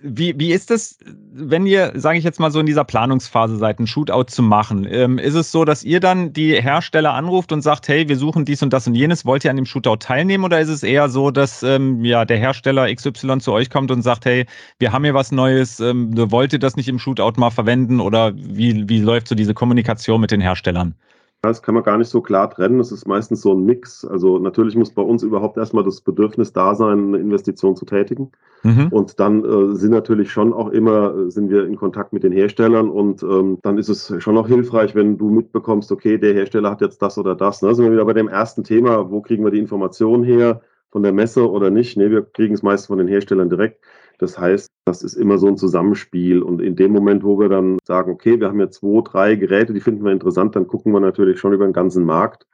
Wie, 0.00 0.38
wie 0.38 0.52
ist 0.52 0.70
es, 0.70 0.98
wenn 1.32 1.66
ihr, 1.66 1.92
sage 1.94 2.18
ich 2.18 2.24
jetzt 2.24 2.40
mal 2.40 2.50
so 2.50 2.60
in 2.60 2.66
dieser 2.66 2.84
Planungsphase 2.84 3.56
seid, 3.56 3.78
ein 3.78 3.86
Shootout 3.86 4.24
zu 4.24 4.42
machen? 4.42 4.86
Ähm, 4.90 5.18
ist 5.18 5.34
es 5.34 5.52
so, 5.52 5.64
dass 5.64 5.84
ihr 5.84 6.00
dann 6.00 6.32
die 6.32 6.60
Hersteller 6.60 7.14
anruft 7.14 7.52
und 7.52 7.62
sagt, 7.62 7.88
hey, 7.88 8.08
wir 8.08 8.16
suchen 8.16 8.44
dies 8.44 8.62
und 8.62 8.72
das 8.72 8.86
und 8.86 8.94
jenes, 8.94 9.24
wollt 9.24 9.44
ihr 9.44 9.50
an 9.50 9.56
dem 9.56 9.66
Shootout 9.66 9.96
teilnehmen? 9.96 10.44
Oder 10.44 10.60
ist 10.60 10.68
es 10.68 10.82
eher 10.82 11.08
so, 11.08 11.30
dass 11.30 11.62
ähm, 11.62 12.04
ja, 12.04 12.24
der 12.24 12.38
Hersteller 12.38 12.92
XY 12.94 13.38
zu 13.38 13.52
euch 13.52 13.70
kommt 13.70 13.90
und 13.90 14.02
sagt, 14.02 14.24
hey, 14.24 14.46
wir 14.78 14.92
haben 14.92 15.04
hier 15.04 15.14
was 15.14 15.32
Neues, 15.32 15.80
ähm, 15.80 16.12
wollt 16.30 16.52
ihr 16.52 16.58
das 16.58 16.76
nicht 16.76 16.88
im 16.88 16.98
Shootout 16.98 17.38
mal 17.38 17.50
verwenden? 17.50 18.00
Oder 18.00 18.32
wie, 18.36 18.88
wie 18.88 19.00
läuft 19.00 19.28
so 19.28 19.34
diese 19.34 19.54
Kommunikation 19.54 20.20
mit 20.20 20.30
den 20.30 20.40
Herstellern? 20.40 20.94
Das 21.40 21.62
kann 21.62 21.74
man 21.74 21.84
gar 21.84 21.98
nicht 21.98 22.08
so 22.08 22.20
klar 22.20 22.50
trennen. 22.50 22.78
Das 22.78 22.90
ist 22.90 23.06
meistens 23.06 23.42
so 23.42 23.52
ein 23.54 23.64
Mix. 23.64 24.04
Also 24.04 24.40
natürlich 24.40 24.74
muss 24.74 24.92
bei 24.92 25.02
uns 25.02 25.22
überhaupt 25.22 25.56
erstmal 25.56 25.84
das 25.84 26.00
Bedürfnis 26.00 26.52
da 26.52 26.74
sein, 26.74 27.08
eine 27.08 27.18
Investition 27.18 27.76
zu 27.76 27.84
tätigen. 27.84 28.32
Mhm. 28.64 28.88
Und 28.88 29.20
dann 29.20 29.44
äh, 29.44 29.76
sind 29.76 29.92
natürlich 29.92 30.32
schon 30.32 30.52
auch 30.52 30.70
immer, 30.70 31.14
äh, 31.14 31.30
sind 31.30 31.48
wir 31.50 31.64
in 31.66 31.76
Kontakt 31.76 32.12
mit 32.12 32.24
den 32.24 32.32
Herstellern 32.32 32.90
und 32.90 33.22
ähm, 33.22 33.58
dann 33.62 33.78
ist 33.78 33.88
es 33.88 34.12
schon 34.18 34.36
auch 34.36 34.48
hilfreich, 34.48 34.96
wenn 34.96 35.16
du 35.16 35.30
mitbekommst, 35.30 35.92
okay, 35.92 36.18
der 36.18 36.34
Hersteller 36.34 36.70
hat 36.70 36.80
jetzt 36.80 37.00
das 37.02 37.18
oder 37.18 37.36
das. 37.36 37.62
Ne? 37.62 37.72
Sind 37.72 37.84
wir 37.84 37.92
wieder 37.92 38.04
bei 38.04 38.14
dem 38.14 38.26
ersten 38.26 38.64
Thema, 38.64 39.08
wo 39.10 39.20
kriegen 39.20 39.44
wir 39.44 39.52
die 39.52 39.60
Informationen 39.60 40.24
her, 40.24 40.60
von 40.90 41.02
der 41.02 41.12
Messe 41.12 41.48
oder 41.48 41.70
nicht? 41.70 41.96
Ne, 41.96 42.10
wir 42.10 42.22
kriegen 42.22 42.54
es 42.54 42.62
meist 42.62 42.86
von 42.86 42.98
den 42.98 43.08
Herstellern 43.08 43.50
direkt. 43.50 43.80
Das 44.18 44.38
heißt, 44.38 44.68
das 44.84 45.02
ist 45.02 45.14
immer 45.14 45.38
so 45.38 45.46
ein 45.46 45.56
Zusammenspiel. 45.56 46.42
Und 46.42 46.60
in 46.60 46.76
dem 46.76 46.92
Moment, 46.92 47.24
wo 47.24 47.38
wir 47.38 47.48
dann 47.48 47.78
sagen, 47.84 48.12
okay, 48.12 48.38
wir 48.38 48.48
haben 48.48 48.60
jetzt 48.60 48.80
zwei, 48.80 49.00
drei 49.02 49.34
Geräte, 49.36 49.72
die 49.72 49.80
finden 49.80 50.04
wir 50.04 50.12
interessant, 50.12 50.56
dann 50.56 50.66
gucken 50.66 50.92
wir 50.92 51.00
natürlich 51.00 51.38
schon 51.38 51.52
über 51.52 51.64
den 51.64 51.72
ganzen 51.72 52.04
Markt 52.04 52.46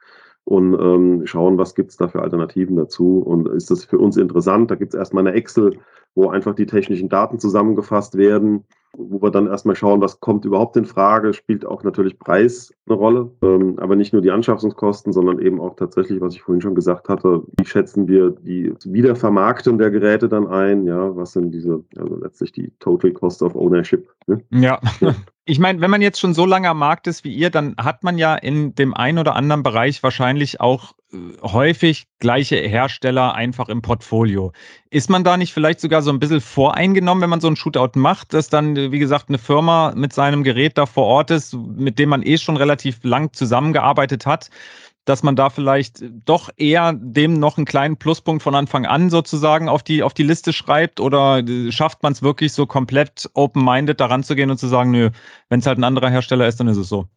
und 0.45 0.79
ähm, 0.79 1.25
schauen, 1.25 1.57
was 1.57 1.73
gibt 1.73 1.89
es 1.91 1.97
da 1.97 2.07
für 2.07 2.21
Alternativen 2.21 2.75
dazu. 2.75 3.19
Und 3.19 3.47
ist 3.49 3.71
das 3.71 3.83
für 3.83 3.97
uns 3.97 4.15
interessant? 4.15 4.69
Da 4.69 4.75
gibt 4.75 4.93
es 4.93 4.99
erstmal 4.99 5.27
eine 5.27 5.35
Excel, 5.35 5.79
wo 6.15 6.29
einfach 6.29 6.55
die 6.55 6.65
technischen 6.65 7.09
Daten 7.09 7.39
zusammengefasst 7.39 8.17
werden 8.17 8.65
wo 8.97 9.21
wir 9.21 9.31
dann 9.31 9.47
erstmal 9.47 9.75
schauen, 9.75 10.01
was 10.01 10.19
kommt 10.19 10.45
überhaupt 10.45 10.77
in 10.77 10.85
Frage, 10.85 11.33
spielt 11.33 11.65
auch 11.65 11.83
natürlich 11.83 12.17
Preis 12.17 12.73
eine 12.87 12.97
Rolle, 12.97 13.31
ähm, 13.41 13.77
aber 13.79 13.95
nicht 13.95 14.13
nur 14.13 14.21
die 14.21 14.31
Anschaffungskosten, 14.31 15.13
sondern 15.13 15.39
eben 15.39 15.59
auch 15.59 15.75
tatsächlich, 15.75 16.21
was 16.21 16.35
ich 16.35 16.41
vorhin 16.41 16.61
schon 16.61 16.75
gesagt 16.75 17.09
hatte, 17.09 17.43
wie 17.57 17.65
schätzen 17.65 18.07
wir 18.07 18.31
die 18.31 18.73
Wiedervermarktung 18.85 19.77
der 19.77 19.91
Geräte 19.91 20.29
dann 20.29 20.47
ein, 20.47 20.85
ja, 20.85 21.15
was 21.15 21.33
sind 21.33 21.51
diese, 21.51 21.83
also 21.97 22.15
letztlich 22.15 22.51
die 22.51 22.71
Total 22.79 23.11
Cost 23.11 23.41
of 23.41 23.55
Ownership. 23.55 24.09
Ne? 24.27 24.41
Ja. 24.51 24.79
ja. 24.99 25.15
Ich 25.47 25.59
meine, 25.59 25.79
wenn 25.79 25.91
man 25.91 26.01
jetzt 26.01 26.19
schon 26.19 26.33
so 26.33 26.47
lange 26.47 26.69
am 26.69 26.79
Markt 26.79 27.05
ist 27.05 27.23
wie 27.23 27.31
ihr, 27.31 27.51
dann 27.51 27.75
hat 27.77 28.03
man 28.03 28.17
ja 28.17 28.33
in 28.33 28.73
dem 28.73 28.95
einen 28.95 29.19
oder 29.19 29.35
anderen 29.35 29.61
Bereich 29.61 30.01
wahrscheinlich 30.01 30.59
auch 30.59 30.93
häufig 31.41 32.07
gleiche 32.19 32.55
Hersteller 32.55 33.33
einfach 33.33 33.69
im 33.69 33.81
Portfolio. 33.81 34.51
Ist 34.89 35.09
man 35.09 35.23
da 35.23 35.37
nicht 35.37 35.53
vielleicht 35.53 35.79
sogar 35.79 36.01
so 36.01 36.11
ein 36.11 36.19
bisschen 36.19 36.41
voreingenommen, 36.41 37.21
wenn 37.21 37.29
man 37.29 37.41
so 37.41 37.47
ein 37.47 37.55
Shootout 37.55 37.99
macht, 37.99 38.33
dass 38.33 38.49
dann, 38.49 38.75
wie 38.75 38.99
gesagt, 38.99 39.29
eine 39.29 39.37
Firma 39.37 39.93
mit 39.95 40.13
seinem 40.13 40.43
Gerät 40.43 40.77
da 40.77 40.85
vor 40.85 41.05
Ort 41.05 41.31
ist, 41.31 41.53
mit 41.53 41.99
dem 41.99 42.09
man 42.09 42.23
eh 42.23 42.37
schon 42.37 42.57
relativ 42.57 43.03
lang 43.03 43.33
zusammengearbeitet 43.33 44.25
hat? 44.25 44.49
dass 45.05 45.21
man 45.21 45.35
da 45.35 45.49
vielleicht 45.49 46.03
doch 46.25 46.49
eher 46.57 46.93
dem 46.93 47.33
noch 47.39 47.57
einen 47.57 47.65
kleinen 47.65 47.97
Pluspunkt 47.97 48.41
von 48.41 48.55
Anfang 48.55 48.85
an 48.85 49.09
sozusagen 49.11 49.69
auf 49.69 49.83
die, 49.83 50.03
auf 50.03 50.13
die 50.13 50.23
Liste 50.23 50.51
schreibt? 50.51 50.99
Oder 50.99 51.43
schafft 51.69 52.01
man 52.03 52.13
es 52.13 52.23
wirklich 52.23 52.53
so 52.53 52.65
komplett 52.65 53.29
open-minded 53.35 53.99
daran 53.99 54.23
zu 54.23 54.35
gehen 54.35 54.49
und 54.49 54.57
zu 54.57 54.67
sagen, 54.67 54.91
nö, 54.91 55.11
wenn 55.49 55.59
es 55.59 55.67
halt 55.67 55.77
ein 55.77 55.83
anderer 55.83 56.09
Hersteller 56.09 56.47
ist, 56.47 56.59
dann 56.59 56.67
ist 56.67 56.77
es 56.77 56.89
so? 56.89 57.07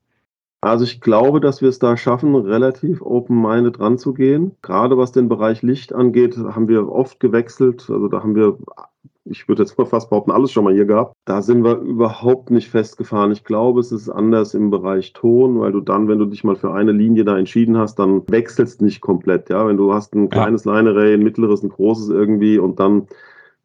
Also 0.61 0.85
ich 0.85 1.01
glaube, 1.01 1.41
dass 1.41 1.63
wir 1.63 1.69
es 1.69 1.79
da 1.79 1.97
schaffen, 1.97 2.35
relativ 2.35 3.01
open-minded 3.01 3.79
ranzugehen. 3.79 4.57
Gerade 4.63 4.99
was 4.99 5.13
den 5.13 5.29
Bereich 5.29 5.63
Licht 5.63 5.93
angeht, 5.93 6.37
haben 6.37 6.69
wir 6.69 6.91
oft 6.91 7.21
gewechselt. 7.21 7.89
Also 7.89 8.09
da 8.09 8.23
haben 8.23 8.35
wir 8.35 8.59
ich 9.31 9.49
würde 9.49 9.63
jetzt 9.63 9.77
mal 9.79 9.87
fast 9.87 10.11
behaupten, 10.11 10.31
alles 10.31 10.53
schon 10.53 10.65
mal 10.65 10.73
hier 10.73 10.85
gehabt. 10.85 11.15
Da 11.25 11.43
sind 11.43 11.65
wir 11.65 11.79
überhaupt 11.79 12.51
nicht 12.51 12.71
festgefahren. 12.71 13.33
Ich 13.33 13.45
glaube, 13.45 13.81
es 13.81 13.93
ist 13.93 14.09
anders 14.09 14.55
im 14.55 14.71
Bereich 14.71 15.13
Ton, 15.13 15.61
weil 15.61 15.73
du 15.73 15.81
dann, 15.81 16.09
wenn 16.09 16.19
du 16.19 16.27
dich 16.27 16.45
mal 16.45 16.57
für 16.57 16.73
eine 16.73 16.93
Linie 16.93 17.25
da 17.25 17.39
entschieden 17.39 17.77
hast, 17.77 17.99
dann 17.99 18.23
wechselst 18.29 18.81
nicht 18.81 19.01
komplett. 19.01 19.51
Ja, 19.51 19.67
wenn 19.67 19.77
du 19.77 19.93
hast 19.93 20.15
ein 20.15 20.31
kleines 20.31 20.65
ja. 20.65 20.75
Line 20.75 20.91
Array, 20.91 21.15
ein 21.15 21.23
mittleres, 21.23 21.63
ein 21.63 21.69
großes 21.69 22.09
irgendwie 22.09 22.59
und 22.59 22.81
dann 22.81 23.07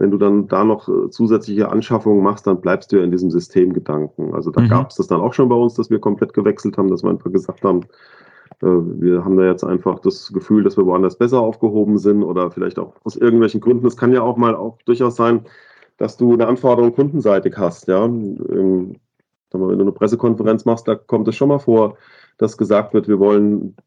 wenn 0.04 0.12
du 0.12 0.18
dann 0.18 0.50
da 0.50 0.66
noch 0.66 0.90
äh, 0.90 1.10
zusätzliche 1.10 1.70
Anschaffungen 1.70 2.22
machst, 2.22 2.46
dann 2.46 2.60
bleibst 2.60 2.92
du 2.92 2.98
ja 2.98 3.06
in 3.06 3.12
diesem 3.12 3.32
Systemgedanken. 3.32 4.36
Also 4.36 4.52
da 4.52 4.60
mhm. 4.60 4.68
gab 4.68 4.90
es 4.90 4.98
das 4.98 5.08
dann 5.08 5.22
auch 5.22 5.34
schon 5.34 5.48
bei 5.48 5.56
uns, 5.56 5.76
dass 5.76 5.90
wir 5.90 6.00
komplett 6.00 6.34
gewechselt 6.34 6.78
haben, 6.78 6.90
dass 6.90 7.04
wir 7.04 7.10
einfach 7.10 7.32
gesagt 7.32 7.64
haben, 7.64 7.86
äh, 8.62 8.66
wir 8.66 9.24
haben 9.24 9.38
da 9.38 9.46
jetzt 9.46 9.64
einfach 9.64 10.00
das 10.00 10.34
Gefühl, 10.34 10.66
dass 10.66 10.76
wir 10.76 10.86
woanders 10.86 11.18
besser 11.18 11.40
aufgehoben 11.40 11.98
sind 11.98 12.22
oder 12.22 12.52
vielleicht 12.52 12.80
auch 12.80 12.96
aus 13.06 13.16
irgendwelchen 13.16 13.62
Gründen. 13.62 13.88
Es 13.88 13.96
kann 13.96 14.12
ja 14.12 14.22
auch 14.24 14.36
mal 14.36 14.56
auch 14.56 14.78
durchaus 14.84 15.16
sein, 15.16 15.46
dass 15.96 16.18
du 16.18 16.34
eine 16.34 16.48
Anforderung 16.48 16.94
kundenseitig 16.94 17.56
hast. 17.56 17.88
Ja? 17.88 18.04
Wenn 18.04 19.00
du 19.52 19.70
eine 19.70 19.92
Pressekonferenz 19.94 20.66
machst, 20.66 20.86
da 20.86 20.96
kommt 20.96 21.30
es 21.30 21.38
schon 21.38 21.48
mal 21.48 21.60
vor, 21.60 21.96
dass 22.38 22.58
gesagt 22.58 22.94
wird, 22.94 23.08
wir 23.08 23.20
wollen 23.20 23.78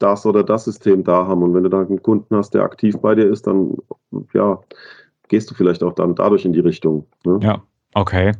das 0.00 0.26
oder 0.26 0.42
das 0.42 0.64
System 0.64 1.04
da 1.04 1.28
haben. 1.28 1.44
Und 1.44 1.54
wenn 1.54 1.62
du 1.62 1.70
da 1.70 1.82
einen 1.82 2.02
Kunden 2.02 2.34
hast, 2.34 2.54
der 2.54 2.64
aktiv 2.64 2.98
bei 2.98 3.14
dir 3.14 3.30
ist, 3.30 3.46
dann 3.46 3.76
ja, 4.32 4.58
gehst 5.30 5.50
du 5.50 5.54
vielleicht 5.54 5.82
auch 5.82 5.94
dann 5.94 6.14
dadurch 6.14 6.44
in 6.44 6.52
die 6.52 6.60
Richtung. 6.60 7.06
Ne? 7.24 7.38
Ja, 7.42 7.62
okay. 7.94 8.32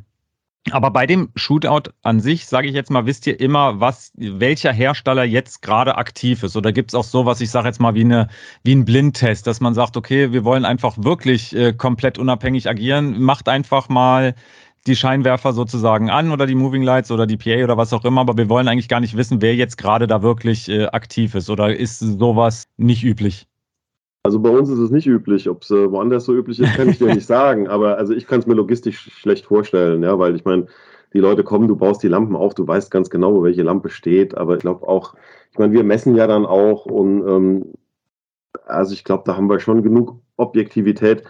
Aber 0.72 0.90
bei 0.90 1.06
dem 1.06 1.30
Shootout 1.36 1.90
an 2.02 2.20
sich, 2.20 2.46
sage 2.46 2.68
ich 2.68 2.74
jetzt 2.74 2.90
mal, 2.90 3.06
wisst 3.06 3.26
ihr 3.26 3.40
immer, 3.40 3.80
was, 3.80 4.12
welcher 4.16 4.72
Hersteller 4.72 5.24
jetzt 5.24 5.62
gerade 5.62 5.96
aktiv 5.96 6.42
ist? 6.42 6.54
Oder 6.54 6.70
gibt 6.72 6.90
es 6.90 6.94
auch 6.94 7.04
sowas, 7.04 7.40
ich 7.40 7.50
sage 7.50 7.68
jetzt 7.68 7.80
mal, 7.80 7.94
wie, 7.94 8.04
eine, 8.04 8.28
wie 8.62 8.74
ein 8.74 8.84
Blindtest, 8.84 9.46
dass 9.46 9.60
man 9.60 9.72
sagt, 9.72 9.96
okay, 9.96 10.32
wir 10.32 10.44
wollen 10.44 10.66
einfach 10.66 10.96
wirklich 10.98 11.56
äh, 11.56 11.72
komplett 11.72 12.18
unabhängig 12.18 12.68
agieren, 12.68 13.22
macht 13.22 13.48
einfach 13.48 13.88
mal 13.88 14.34
die 14.86 14.96
Scheinwerfer 14.96 15.52
sozusagen 15.54 16.10
an 16.10 16.30
oder 16.30 16.46
die 16.46 16.54
Moving 16.54 16.82
Lights 16.82 17.10
oder 17.10 17.26
die 17.26 17.36
PA 17.36 17.64
oder 17.64 17.76
was 17.76 17.92
auch 17.92 18.04
immer, 18.04 18.20
aber 18.20 18.36
wir 18.36 18.48
wollen 18.48 18.68
eigentlich 18.68 18.88
gar 18.88 19.00
nicht 19.00 19.16
wissen, 19.16 19.40
wer 19.40 19.54
jetzt 19.54 19.78
gerade 19.78 20.06
da 20.06 20.22
wirklich 20.22 20.68
äh, 20.68 20.86
aktiv 20.86 21.34
ist. 21.34 21.48
Oder 21.48 21.74
ist 21.74 22.00
sowas 22.00 22.64
nicht 22.76 23.02
üblich? 23.02 23.46
Also 24.22 24.38
bei 24.40 24.50
uns 24.50 24.68
ist 24.68 24.78
es 24.78 24.90
nicht 24.90 25.06
üblich. 25.06 25.48
Ob 25.48 25.62
es 25.62 25.70
äh, 25.70 25.90
woanders 25.90 26.24
so 26.24 26.34
üblich 26.34 26.60
ist, 26.60 26.74
kann 26.74 26.88
ich 26.88 26.98
dir 26.98 27.14
nicht 27.14 27.26
sagen. 27.26 27.68
Aber 27.68 27.96
also 27.96 28.12
ich 28.12 28.26
kann 28.26 28.40
es 28.40 28.46
mir 28.46 28.54
logistisch 28.54 28.98
schlecht 28.98 29.46
vorstellen, 29.46 30.02
ja, 30.02 30.18
weil 30.18 30.36
ich 30.36 30.44
meine, 30.44 30.66
die 31.12 31.20
Leute 31.20 31.42
kommen, 31.42 31.68
du 31.68 31.76
baust 31.76 32.02
die 32.02 32.08
Lampen 32.08 32.36
auf, 32.36 32.54
du 32.54 32.66
weißt 32.66 32.90
ganz 32.90 33.10
genau, 33.10 33.34
wo 33.34 33.42
welche 33.42 33.62
Lampe 33.62 33.88
steht. 33.88 34.36
Aber 34.36 34.54
ich 34.54 34.60
glaube 34.60 34.86
auch, 34.86 35.14
ich 35.50 35.58
meine, 35.58 35.72
wir 35.72 35.84
messen 35.84 36.14
ja 36.14 36.26
dann 36.26 36.46
auch 36.46 36.86
und 36.86 37.26
ähm, 37.26 37.72
also 38.66 38.92
ich 38.92 39.04
glaube, 39.04 39.24
da 39.26 39.36
haben 39.36 39.48
wir 39.48 39.60
schon 39.60 39.82
genug 39.82 40.20
Objektivität. 40.36 41.24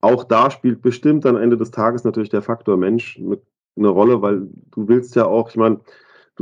Auch 0.00 0.24
da 0.24 0.50
spielt 0.50 0.82
bestimmt 0.82 1.26
am 1.26 1.36
Ende 1.36 1.56
des 1.56 1.70
Tages 1.70 2.04
natürlich 2.04 2.30
der 2.30 2.42
Faktor 2.42 2.76
Mensch 2.76 3.18
eine, 3.18 3.38
eine 3.76 3.88
Rolle, 3.88 4.22
weil 4.22 4.48
du 4.70 4.88
willst 4.88 5.14
ja 5.16 5.26
auch, 5.26 5.50
ich 5.50 5.56
meine, 5.56 5.80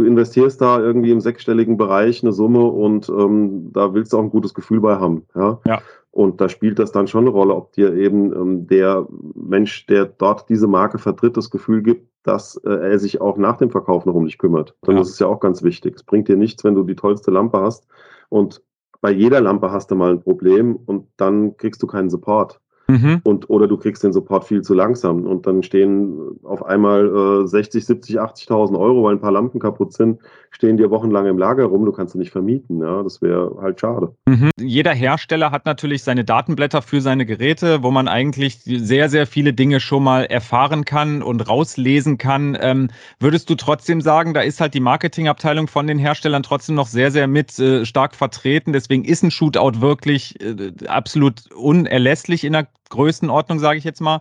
du 0.00 0.06
investierst 0.06 0.60
da 0.60 0.80
irgendwie 0.80 1.10
im 1.10 1.20
sechsstelligen 1.20 1.76
Bereich 1.76 2.22
eine 2.22 2.32
Summe 2.32 2.64
und 2.64 3.08
ähm, 3.08 3.70
da 3.72 3.94
willst 3.94 4.12
du 4.12 4.18
auch 4.18 4.22
ein 4.22 4.30
gutes 4.30 4.54
Gefühl 4.54 4.80
bei 4.80 4.96
haben. 4.96 5.26
Ja? 5.34 5.60
ja. 5.66 5.82
Und 6.12 6.40
da 6.40 6.48
spielt 6.48 6.78
das 6.78 6.90
dann 6.90 7.06
schon 7.06 7.24
eine 7.24 7.30
Rolle, 7.30 7.54
ob 7.54 7.72
dir 7.72 7.94
eben 7.94 8.32
ähm, 8.32 8.66
der 8.66 9.06
Mensch, 9.34 9.86
der 9.86 10.06
dort 10.06 10.48
diese 10.48 10.66
Marke 10.66 10.98
vertritt, 10.98 11.36
das 11.36 11.50
Gefühl 11.50 11.82
gibt, 11.82 12.08
dass 12.24 12.56
äh, 12.64 12.70
er 12.70 12.98
sich 12.98 13.20
auch 13.20 13.36
nach 13.36 13.58
dem 13.58 13.70
Verkauf 13.70 14.06
noch 14.06 14.14
um 14.14 14.24
dich 14.24 14.38
kümmert. 14.38 14.74
Dann 14.82 14.96
ja. 14.96 15.02
ist 15.02 15.10
es 15.10 15.18
ja 15.18 15.28
auch 15.28 15.40
ganz 15.40 15.62
wichtig. 15.62 15.96
Es 15.96 16.02
bringt 16.02 16.28
dir 16.28 16.36
nichts, 16.36 16.64
wenn 16.64 16.74
du 16.74 16.82
die 16.82 16.96
tollste 16.96 17.30
Lampe 17.30 17.60
hast 17.60 17.86
und 18.28 18.62
bei 19.00 19.10
jeder 19.10 19.40
Lampe 19.40 19.70
hast 19.70 19.90
du 19.90 19.94
mal 19.94 20.10
ein 20.10 20.20
Problem 20.20 20.76
und 20.76 21.06
dann 21.16 21.56
kriegst 21.56 21.82
du 21.82 21.86
keinen 21.86 22.10
Support. 22.10 22.60
Mhm. 22.90 23.20
Und, 23.22 23.48
oder 23.50 23.68
du 23.68 23.76
kriegst 23.76 24.02
den 24.02 24.12
Support 24.12 24.44
viel 24.44 24.62
zu 24.62 24.74
langsam 24.74 25.24
und 25.24 25.46
dann 25.46 25.62
stehen 25.62 26.40
auf 26.42 26.64
einmal 26.64 27.42
äh, 27.44 27.46
60, 27.46 27.86
70, 27.86 28.20
80.000 28.20 28.78
Euro, 28.78 29.04
weil 29.04 29.14
ein 29.14 29.20
paar 29.20 29.30
Lampen 29.30 29.60
kaputt 29.60 29.92
sind, 29.92 30.20
stehen 30.50 30.76
dir 30.76 30.90
wochenlang 30.90 31.26
im 31.26 31.38
Lager 31.38 31.64
rum, 31.64 31.84
du 31.84 31.92
kannst 31.92 32.14
sie 32.14 32.18
nicht 32.18 32.32
vermieten. 32.32 32.80
Ja, 32.80 33.02
das 33.02 33.22
wäre 33.22 33.56
halt 33.60 33.80
schade. 33.80 34.14
Mhm. 34.26 34.50
Jeder 34.58 34.92
Hersteller 34.92 35.52
hat 35.52 35.66
natürlich 35.66 36.02
seine 36.02 36.24
Datenblätter 36.24 36.82
für 36.82 37.00
seine 37.00 37.26
Geräte, 37.26 37.82
wo 37.82 37.90
man 37.90 38.08
eigentlich 38.08 38.58
sehr, 38.64 39.08
sehr 39.08 39.26
viele 39.26 39.52
Dinge 39.52 39.78
schon 39.78 40.02
mal 40.02 40.24
erfahren 40.24 40.84
kann 40.84 41.22
und 41.22 41.48
rauslesen 41.48 42.18
kann. 42.18 42.58
Ähm, 42.60 42.88
würdest 43.20 43.48
du 43.50 43.54
trotzdem 43.54 44.00
sagen, 44.00 44.34
da 44.34 44.40
ist 44.40 44.60
halt 44.60 44.74
die 44.74 44.80
Marketingabteilung 44.80 45.68
von 45.68 45.86
den 45.86 45.98
Herstellern 45.98 46.42
trotzdem 46.42 46.74
noch 46.74 46.88
sehr, 46.88 47.10
sehr 47.10 47.28
mit 47.28 47.56
äh, 47.58 47.84
stark 47.86 48.16
vertreten? 48.16 48.72
Deswegen 48.72 49.04
ist 49.04 49.22
ein 49.22 49.30
Shootout 49.30 49.80
wirklich 49.80 50.40
äh, 50.40 50.72
absolut 50.88 51.52
unerlässlich 51.52 52.44
in 52.44 52.52
der 52.54 52.66
Größenordnung, 52.90 53.58
sage 53.58 53.78
ich 53.78 53.84
jetzt 53.84 54.00
mal? 54.00 54.20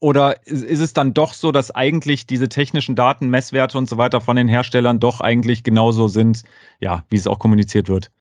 Oder 0.00 0.46
ist 0.46 0.80
es 0.80 0.92
dann 0.92 1.12
doch 1.12 1.32
so, 1.32 1.50
dass 1.50 1.72
eigentlich 1.72 2.26
diese 2.26 2.48
technischen 2.48 2.94
Daten, 2.94 3.30
Messwerte 3.30 3.78
und 3.78 3.88
so 3.88 3.98
weiter 3.98 4.20
von 4.20 4.36
den 4.36 4.46
Herstellern 4.46 5.00
doch 5.00 5.20
eigentlich 5.20 5.64
genauso 5.64 6.06
sind, 6.06 6.44
ja, 6.78 7.02
wie 7.08 7.16
es 7.16 7.26
auch 7.26 7.40
kommuniziert 7.40 7.88
wird? 7.88 8.12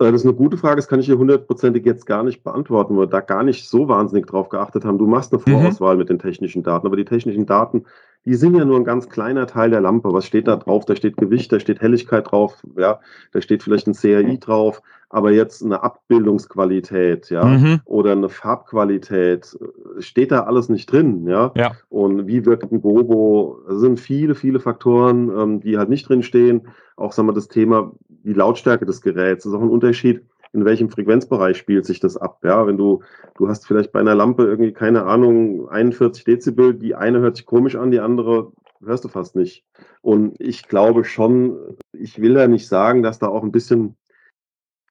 Äh, 0.00 0.12
das 0.12 0.22
ist 0.22 0.26
eine 0.26 0.36
gute 0.36 0.56
Frage, 0.56 0.76
das 0.76 0.86
kann 0.86 1.00
ich 1.00 1.06
hier 1.06 1.18
hundertprozentig 1.18 1.84
jetzt 1.84 2.06
gar 2.06 2.22
nicht 2.22 2.44
beantworten, 2.44 2.96
weil 2.96 3.06
wir 3.06 3.10
da 3.10 3.20
gar 3.20 3.42
nicht 3.42 3.68
so 3.68 3.88
wahnsinnig 3.88 4.26
drauf 4.26 4.48
geachtet 4.48 4.84
haben. 4.84 4.98
Du 4.98 5.06
machst 5.06 5.32
eine 5.32 5.42
mhm. 5.44 5.60
Vorauswahl 5.60 5.94
mhm. 5.94 6.00
mit 6.00 6.08
den 6.08 6.18
technischen 6.18 6.62
Daten, 6.62 6.86
aber 6.86 6.96
die 6.96 7.04
technischen 7.04 7.46
Daten, 7.46 7.84
die 8.26 8.34
sind 8.34 8.54
ja 8.54 8.64
nur 8.64 8.76
ein 8.76 8.84
ganz 8.84 9.08
kleiner 9.08 9.46
Teil 9.46 9.70
der 9.70 9.80
Lampe. 9.80 10.12
Was 10.12 10.26
steht 10.26 10.46
da 10.46 10.56
drauf? 10.56 10.84
Da 10.84 10.94
steht 10.94 11.16
Gewicht, 11.16 11.52
da 11.52 11.60
steht 11.60 11.80
Helligkeit 11.80 12.30
drauf, 12.30 12.62
ja, 12.76 13.00
da 13.32 13.40
steht 13.40 13.62
vielleicht 13.62 13.86
ein 13.86 13.94
CRI 13.94 14.38
drauf, 14.38 14.82
aber 15.08 15.32
jetzt 15.32 15.64
eine 15.64 15.82
Abbildungsqualität, 15.82 17.30
ja, 17.30 17.44
mhm. 17.44 17.80
oder 17.84 18.12
eine 18.12 18.28
Farbqualität, 18.28 19.58
steht 19.98 20.32
da 20.32 20.44
alles 20.44 20.68
nicht 20.68 20.92
drin, 20.92 21.26
ja. 21.26 21.52
ja. 21.56 21.72
Und 21.88 22.26
wie 22.26 22.44
wirkt 22.44 22.70
ein 22.70 22.82
Gobo? 22.82 23.58
Es 23.68 23.80
sind 23.80 23.98
viele, 23.98 24.34
viele 24.34 24.60
Faktoren, 24.60 25.30
ähm, 25.36 25.60
die 25.60 25.78
halt 25.78 25.88
nicht 25.88 26.08
drin 26.08 26.22
stehen. 26.22 26.68
Auch 26.96 27.12
sagen 27.12 27.28
wir 27.28 27.32
das 27.32 27.48
Thema, 27.48 27.92
die 28.08 28.34
Lautstärke 28.34 28.84
des 28.84 29.00
Geräts, 29.00 29.44
das 29.44 29.52
ist 29.52 29.58
auch 29.58 29.62
ein 29.62 29.70
Unterschied 29.70 30.22
in 30.52 30.64
welchem 30.64 30.90
Frequenzbereich 30.90 31.56
spielt 31.56 31.86
sich 31.86 32.00
das 32.00 32.16
ab. 32.16 32.40
Ja, 32.42 32.66
wenn 32.66 32.76
du, 32.76 33.02
du 33.36 33.48
hast 33.48 33.66
vielleicht 33.66 33.92
bei 33.92 34.00
einer 34.00 34.14
Lampe 34.14 34.44
irgendwie, 34.44 34.72
keine 34.72 35.04
Ahnung, 35.04 35.68
41 35.68 36.24
Dezibel, 36.24 36.74
die 36.74 36.94
eine 36.94 37.20
hört 37.20 37.36
sich 37.36 37.46
komisch 37.46 37.76
an, 37.76 37.90
die 37.90 38.00
andere 38.00 38.52
hörst 38.82 39.04
du 39.04 39.08
fast 39.08 39.36
nicht. 39.36 39.64
Und 40.00 40.40
ich 40.40 40.66
glaube 40.66 41.04
schon, 41.04 41.76
ich 41.92 42.20
will 42.20 42.34
ja 42.34 42.48
nicht 42.48 42.66
sagen, 42.66 43.02
dass 43.02 43.18
da 43.18 43.28
auch 43.28 43.42
ein 43.42 43.52
bisschen, 43.52 43.96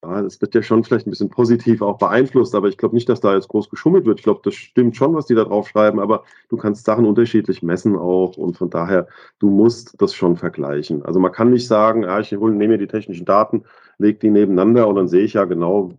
ja, 0.04 0.22
das 0.22 0.40
wird 0.40 0.56
ja 0.56 0.62
schon 0.62 0.84
vielleicht 0.84 1.08
ein 1.08 1.10
bisschen 1.10 1.30
positiv 1.30 1.82
auch 1.82 1.98
beeinflusst, 1.98 2.56
aber 2.56 2.70
ich 2.70 2.78
glaube 2.78 2.96
nicht, 2.96 3.10
dass 3.10 3.20
da 3.20 3.36
jetzt 3.36 3.50
groß 3.50 3.70
geschummelt 3.70 4.06
wird. 4.06 4.20
Ich 4.20 4.24
glaube, 4.24 4.40
das 4.44 4.56
stimmt 4.56 4.96
schon, 4.96 5.14
was 5.14 5.26
die 5.26 5.36
da 5.36 5.44
drauf 5.44 5.68
schreiben, 5.68 6.00
aber 6.00 6.24
du 6.50 6.56
kannst 6.56 6.86
Sachen 6.86 7.06
unterschiedlich 7.06 7.62
messen 7.64 7.98
auch 7.98 8.38
und 8.38 8.58
von 8.58 8.70
daher, 8.70 9.08
du 9.40 9.50
musst 9.50 10.02
das 10.02 10.14
schon 10.14 10.38
vergleichen. 10.38 11.04
Also 11.04 11.20
man 11.20 11.34
kann 11.34 11.50
nicht 11.50 11.68
sagen, 11.68 12.04
ja, 12.04 12.20
ich 12.20 12.32
hole, 12.32 12.54
nehme 12.54 12.74
mir 12.74 12.78
die 12.78 12.88
technischen 12.88 13.26
Daten, 13.26 13.66
lege 13.98 14.20
die 14.20 14.30
nebeneinander 14.30 14.88
und 14.88 14.96
dann 14.96 15.10
sehe 15.10 15.24
ich 15.24 15.34
ja 15.34 15.44
genau, 15.44 15.92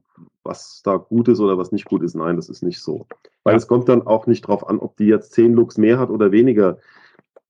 was 0.44 0.80
da 0.82 0.96
gut 0.96 1.28
ist 1.28 1.40
oder 1.40 1.58
was 1.58 1.70
nicht 1.70 1.84
gut 1.84 2.02
ist. 2.02 2.14
Nein, 2.14 2.36
das 2.36 2.48
ist 2.48 2.62
nicht 2.62 2.80
so. 2.82 3.06
Weil 3.44 3.56
es 3.56 3.66
kommt 3.66 3.88
dann 3.88 4.06
auch 4.06 4.26
nicht 4.26 4.42
drauf 4.42 4.66
an, 4.66 4.78
ob 4.78 4.96
die 4.96 5.06
jetzt 5.06 5.32
10 5.34 5.52
Lux 5.52 5.76
mehr 5.76 5.98
hat 5.98 6.08
oder 6.08 6.32
weniger. 6.32 6.78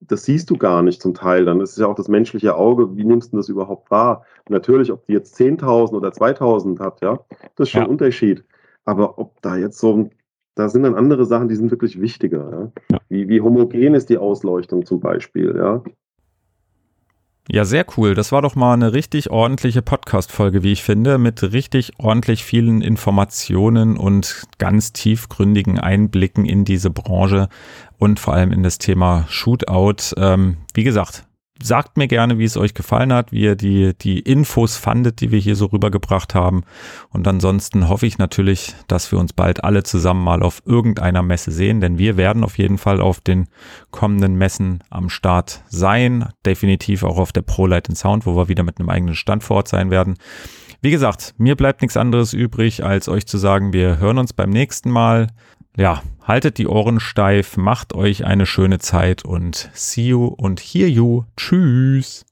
Das 0.00 0.24
siehst 0.24 0.48
du 0.50 0.56
gar 0.56 0.82
nicht 0.82 1.02
zum 1.02 1.14
Teil. 1.14 1.44
Dann 1.44 1.60
ist 1.60 1.72
es 1.72 1.76
ja 1.76 1.86
auch 1.86 1.94
das 1.94 2.08
menschliche 2.08 2.56
Auge. 2.56 2.96
Wie 2.96 3.04
nimmst 3.04 3.32
du 3.32 3.36
das 3.36 3.48
überhaupt 3.48 3.90
wahr? 3.90 4.24
Natürlich, 4.48 4.90
ob 4.90 5.04
die 5.06 5.12
jetzt 5.12 5.38
10.000 5.38 5.92
oder 5.92 6.08
2.000 6.08 6.80
hat, 6.80 7.00
ja, 7.02 7.18
das 7.56 7.68
ist 7.68 7.70
schon 7.70 7.82
ja. 7.82 7.86
ein 7.86 7.90
Unterschied. 7.90 8.44
Aber 8.84 9.18
ob 9.18 9.40
da 9.42 9.56
jetzt 9.56 9.78
so 9.78 9.94
ein 9.94 10.10
da 10.60 10.68
sind 10.68 10.82
dann 10.82 10.94
andere 10.94 11.24
Sachen, 11.24 11.48
die 11.48 11.54
sind 11.54 11.70
wirklich 11.70 12.00
wichtiger. 12.00 12.50
Ja? 12.50 12.72
Ja. 12.92 12.98
Wie, 13.08 13.28
wie 13.28 13.40
homogen 13.40 13.94
ist 13.94 14.10
die 14.10 14.18
Ausleuchtung 14.18 14.84
zum 14.84 15.00
Beispiel, 15.00 15.54
ja? 15.56 15.82
Ja, 17.52 17.64
sehr 17.64 17.84
cool. 17.96 18.14
Das 18.14 18.30
war 18.30 18.42
doch 18.42 18.54
mal 18.54 18.74
eine 18.74 18.92
richtig 18.92 19.30
ordentliche 19.30 19.82
Podcast-Folge, 19.82 20.62
wie 20.62 20.70
ich 20.70 20.84
finde, 20.84 21.18
mit 21.18 21.42
richtig 21.42 21.94
ordentlich 21.98 22.44
vielen 22.44 22.80
Informationen 22.80 23.96
und 23.96 24.44
ganz 24.58 24.92
tiefgründigen 24.92 25.80
Einblicken 25.80 26.44
in 26.44 26.64
diese 26.64 26.90
Branche 26.90 27.48
und 27.98 28.20
vor 28.20 28.34
allem 28.34 28.52
in 28.52 28.62
das 28.62 28.78
Thema 28.78 29.24
Shootout. 29.28 30.14
Ähm, 30.16 30.58
wie 30.74 30.84
gesagt, 30.84 31.24
sagt 31.62 31.96
mir 31.96 32.08
gerne, 32.08 32.38
wie 32.38 32.44
es 32.44 32.56
euch 32.56 32.74
gefallen 32.74 33.12
hat, 33.12 33.32
wie 33.32 33.42
ihr 33.42 33.56
die, 33.56 33.92
die 34.00 34.20
Infos 34.20 34.76
fandet, 34.76 35.20
die 35.20 35.30
wir 35.30 35.38
hier 35.38 35.56
so 35.56 35.66
rübergebracht 35.66 36.34
haben. 36.34 36.62
Und 37.10 37.26
ansonsten 37.28 37.88
hoffe 37.88 38.06
ich 38.06 38.18
natürlich, 38.18 38.74
dass 38.88 39.12
wir 39.12 39.18
uns 39.18 39.32
bald 39.32 39.62
alle 39.64 39.82
zusammen 39.82 40.24
mal 40.24 40.42
auf 40.42 40.62
irgendeiner 40.64 41.22
Messe 41.22 41.50
sehen, 41.50 41.80
denn 41.80 41.98
wir 41.98 42.16
werden 42.16 42.44
auf 42.44 42.58
jeden 42.58 42.78
Fall 42.78 43.00
auf 43.00 43.20
den 43.20 43.48
kommenden 43.90 44.36
Messen 44.36 44.82
am 44.90 45.08
Start 45.08 45.62
sein. 45.68 46.26
Definitiv 46.46 47.02
auch 47.02 47.18
auf 47.18 47.32
der 47.32 47.42
ProLight 47.42 47.88
Sound, 47.96 48.26
wo 48.26 48.36
wir 48.36 48.48
wieder 48.48 48.62
mit 48.62 48.78
einem 48.78 48.90
eigenen 48.90 49.14
Stand 49.14 49.42
vor 49.42 49.58
Ort 49.58 49.68
sein 49.68 49.90
werden. 49.90 50.16
Wie 50.82 50.90
gesagt, 50.90 51.34
mir 51.36 51.56
bleibt 51.56 51.82
nichts 51.82 51.96
anderes 51.96 52.32
übrig, 52.32 52.84
als 52.84 53.08
euch 53.08 53.26
zu 53.26 53.36
sagen, 53.36 53.72
wir 53.72 53.98
hören 53.98 54.18
uns 54.18 54.32
beim 54.32 54.48
nächsten 54.48 54.90
Mal 54.90 55.26
ja, 55.80 56.02
haltet 56.22 56.58
die 56.58 56.66
Ohren 56.68 57.00
steif, 57.00 57.56
macht 57.56 57.94
euch 57.94 58.26
eine 58.26 58.44
schöne 58.44 58.78
Zeit 58.78 59.24
und 59.24 59.70
see 59.72 60.08
you 60.08 60.26
und 60.26 60.60
hear 60.60 60.86
you. 60.86 61.24
Tschüss. 61.38 62.26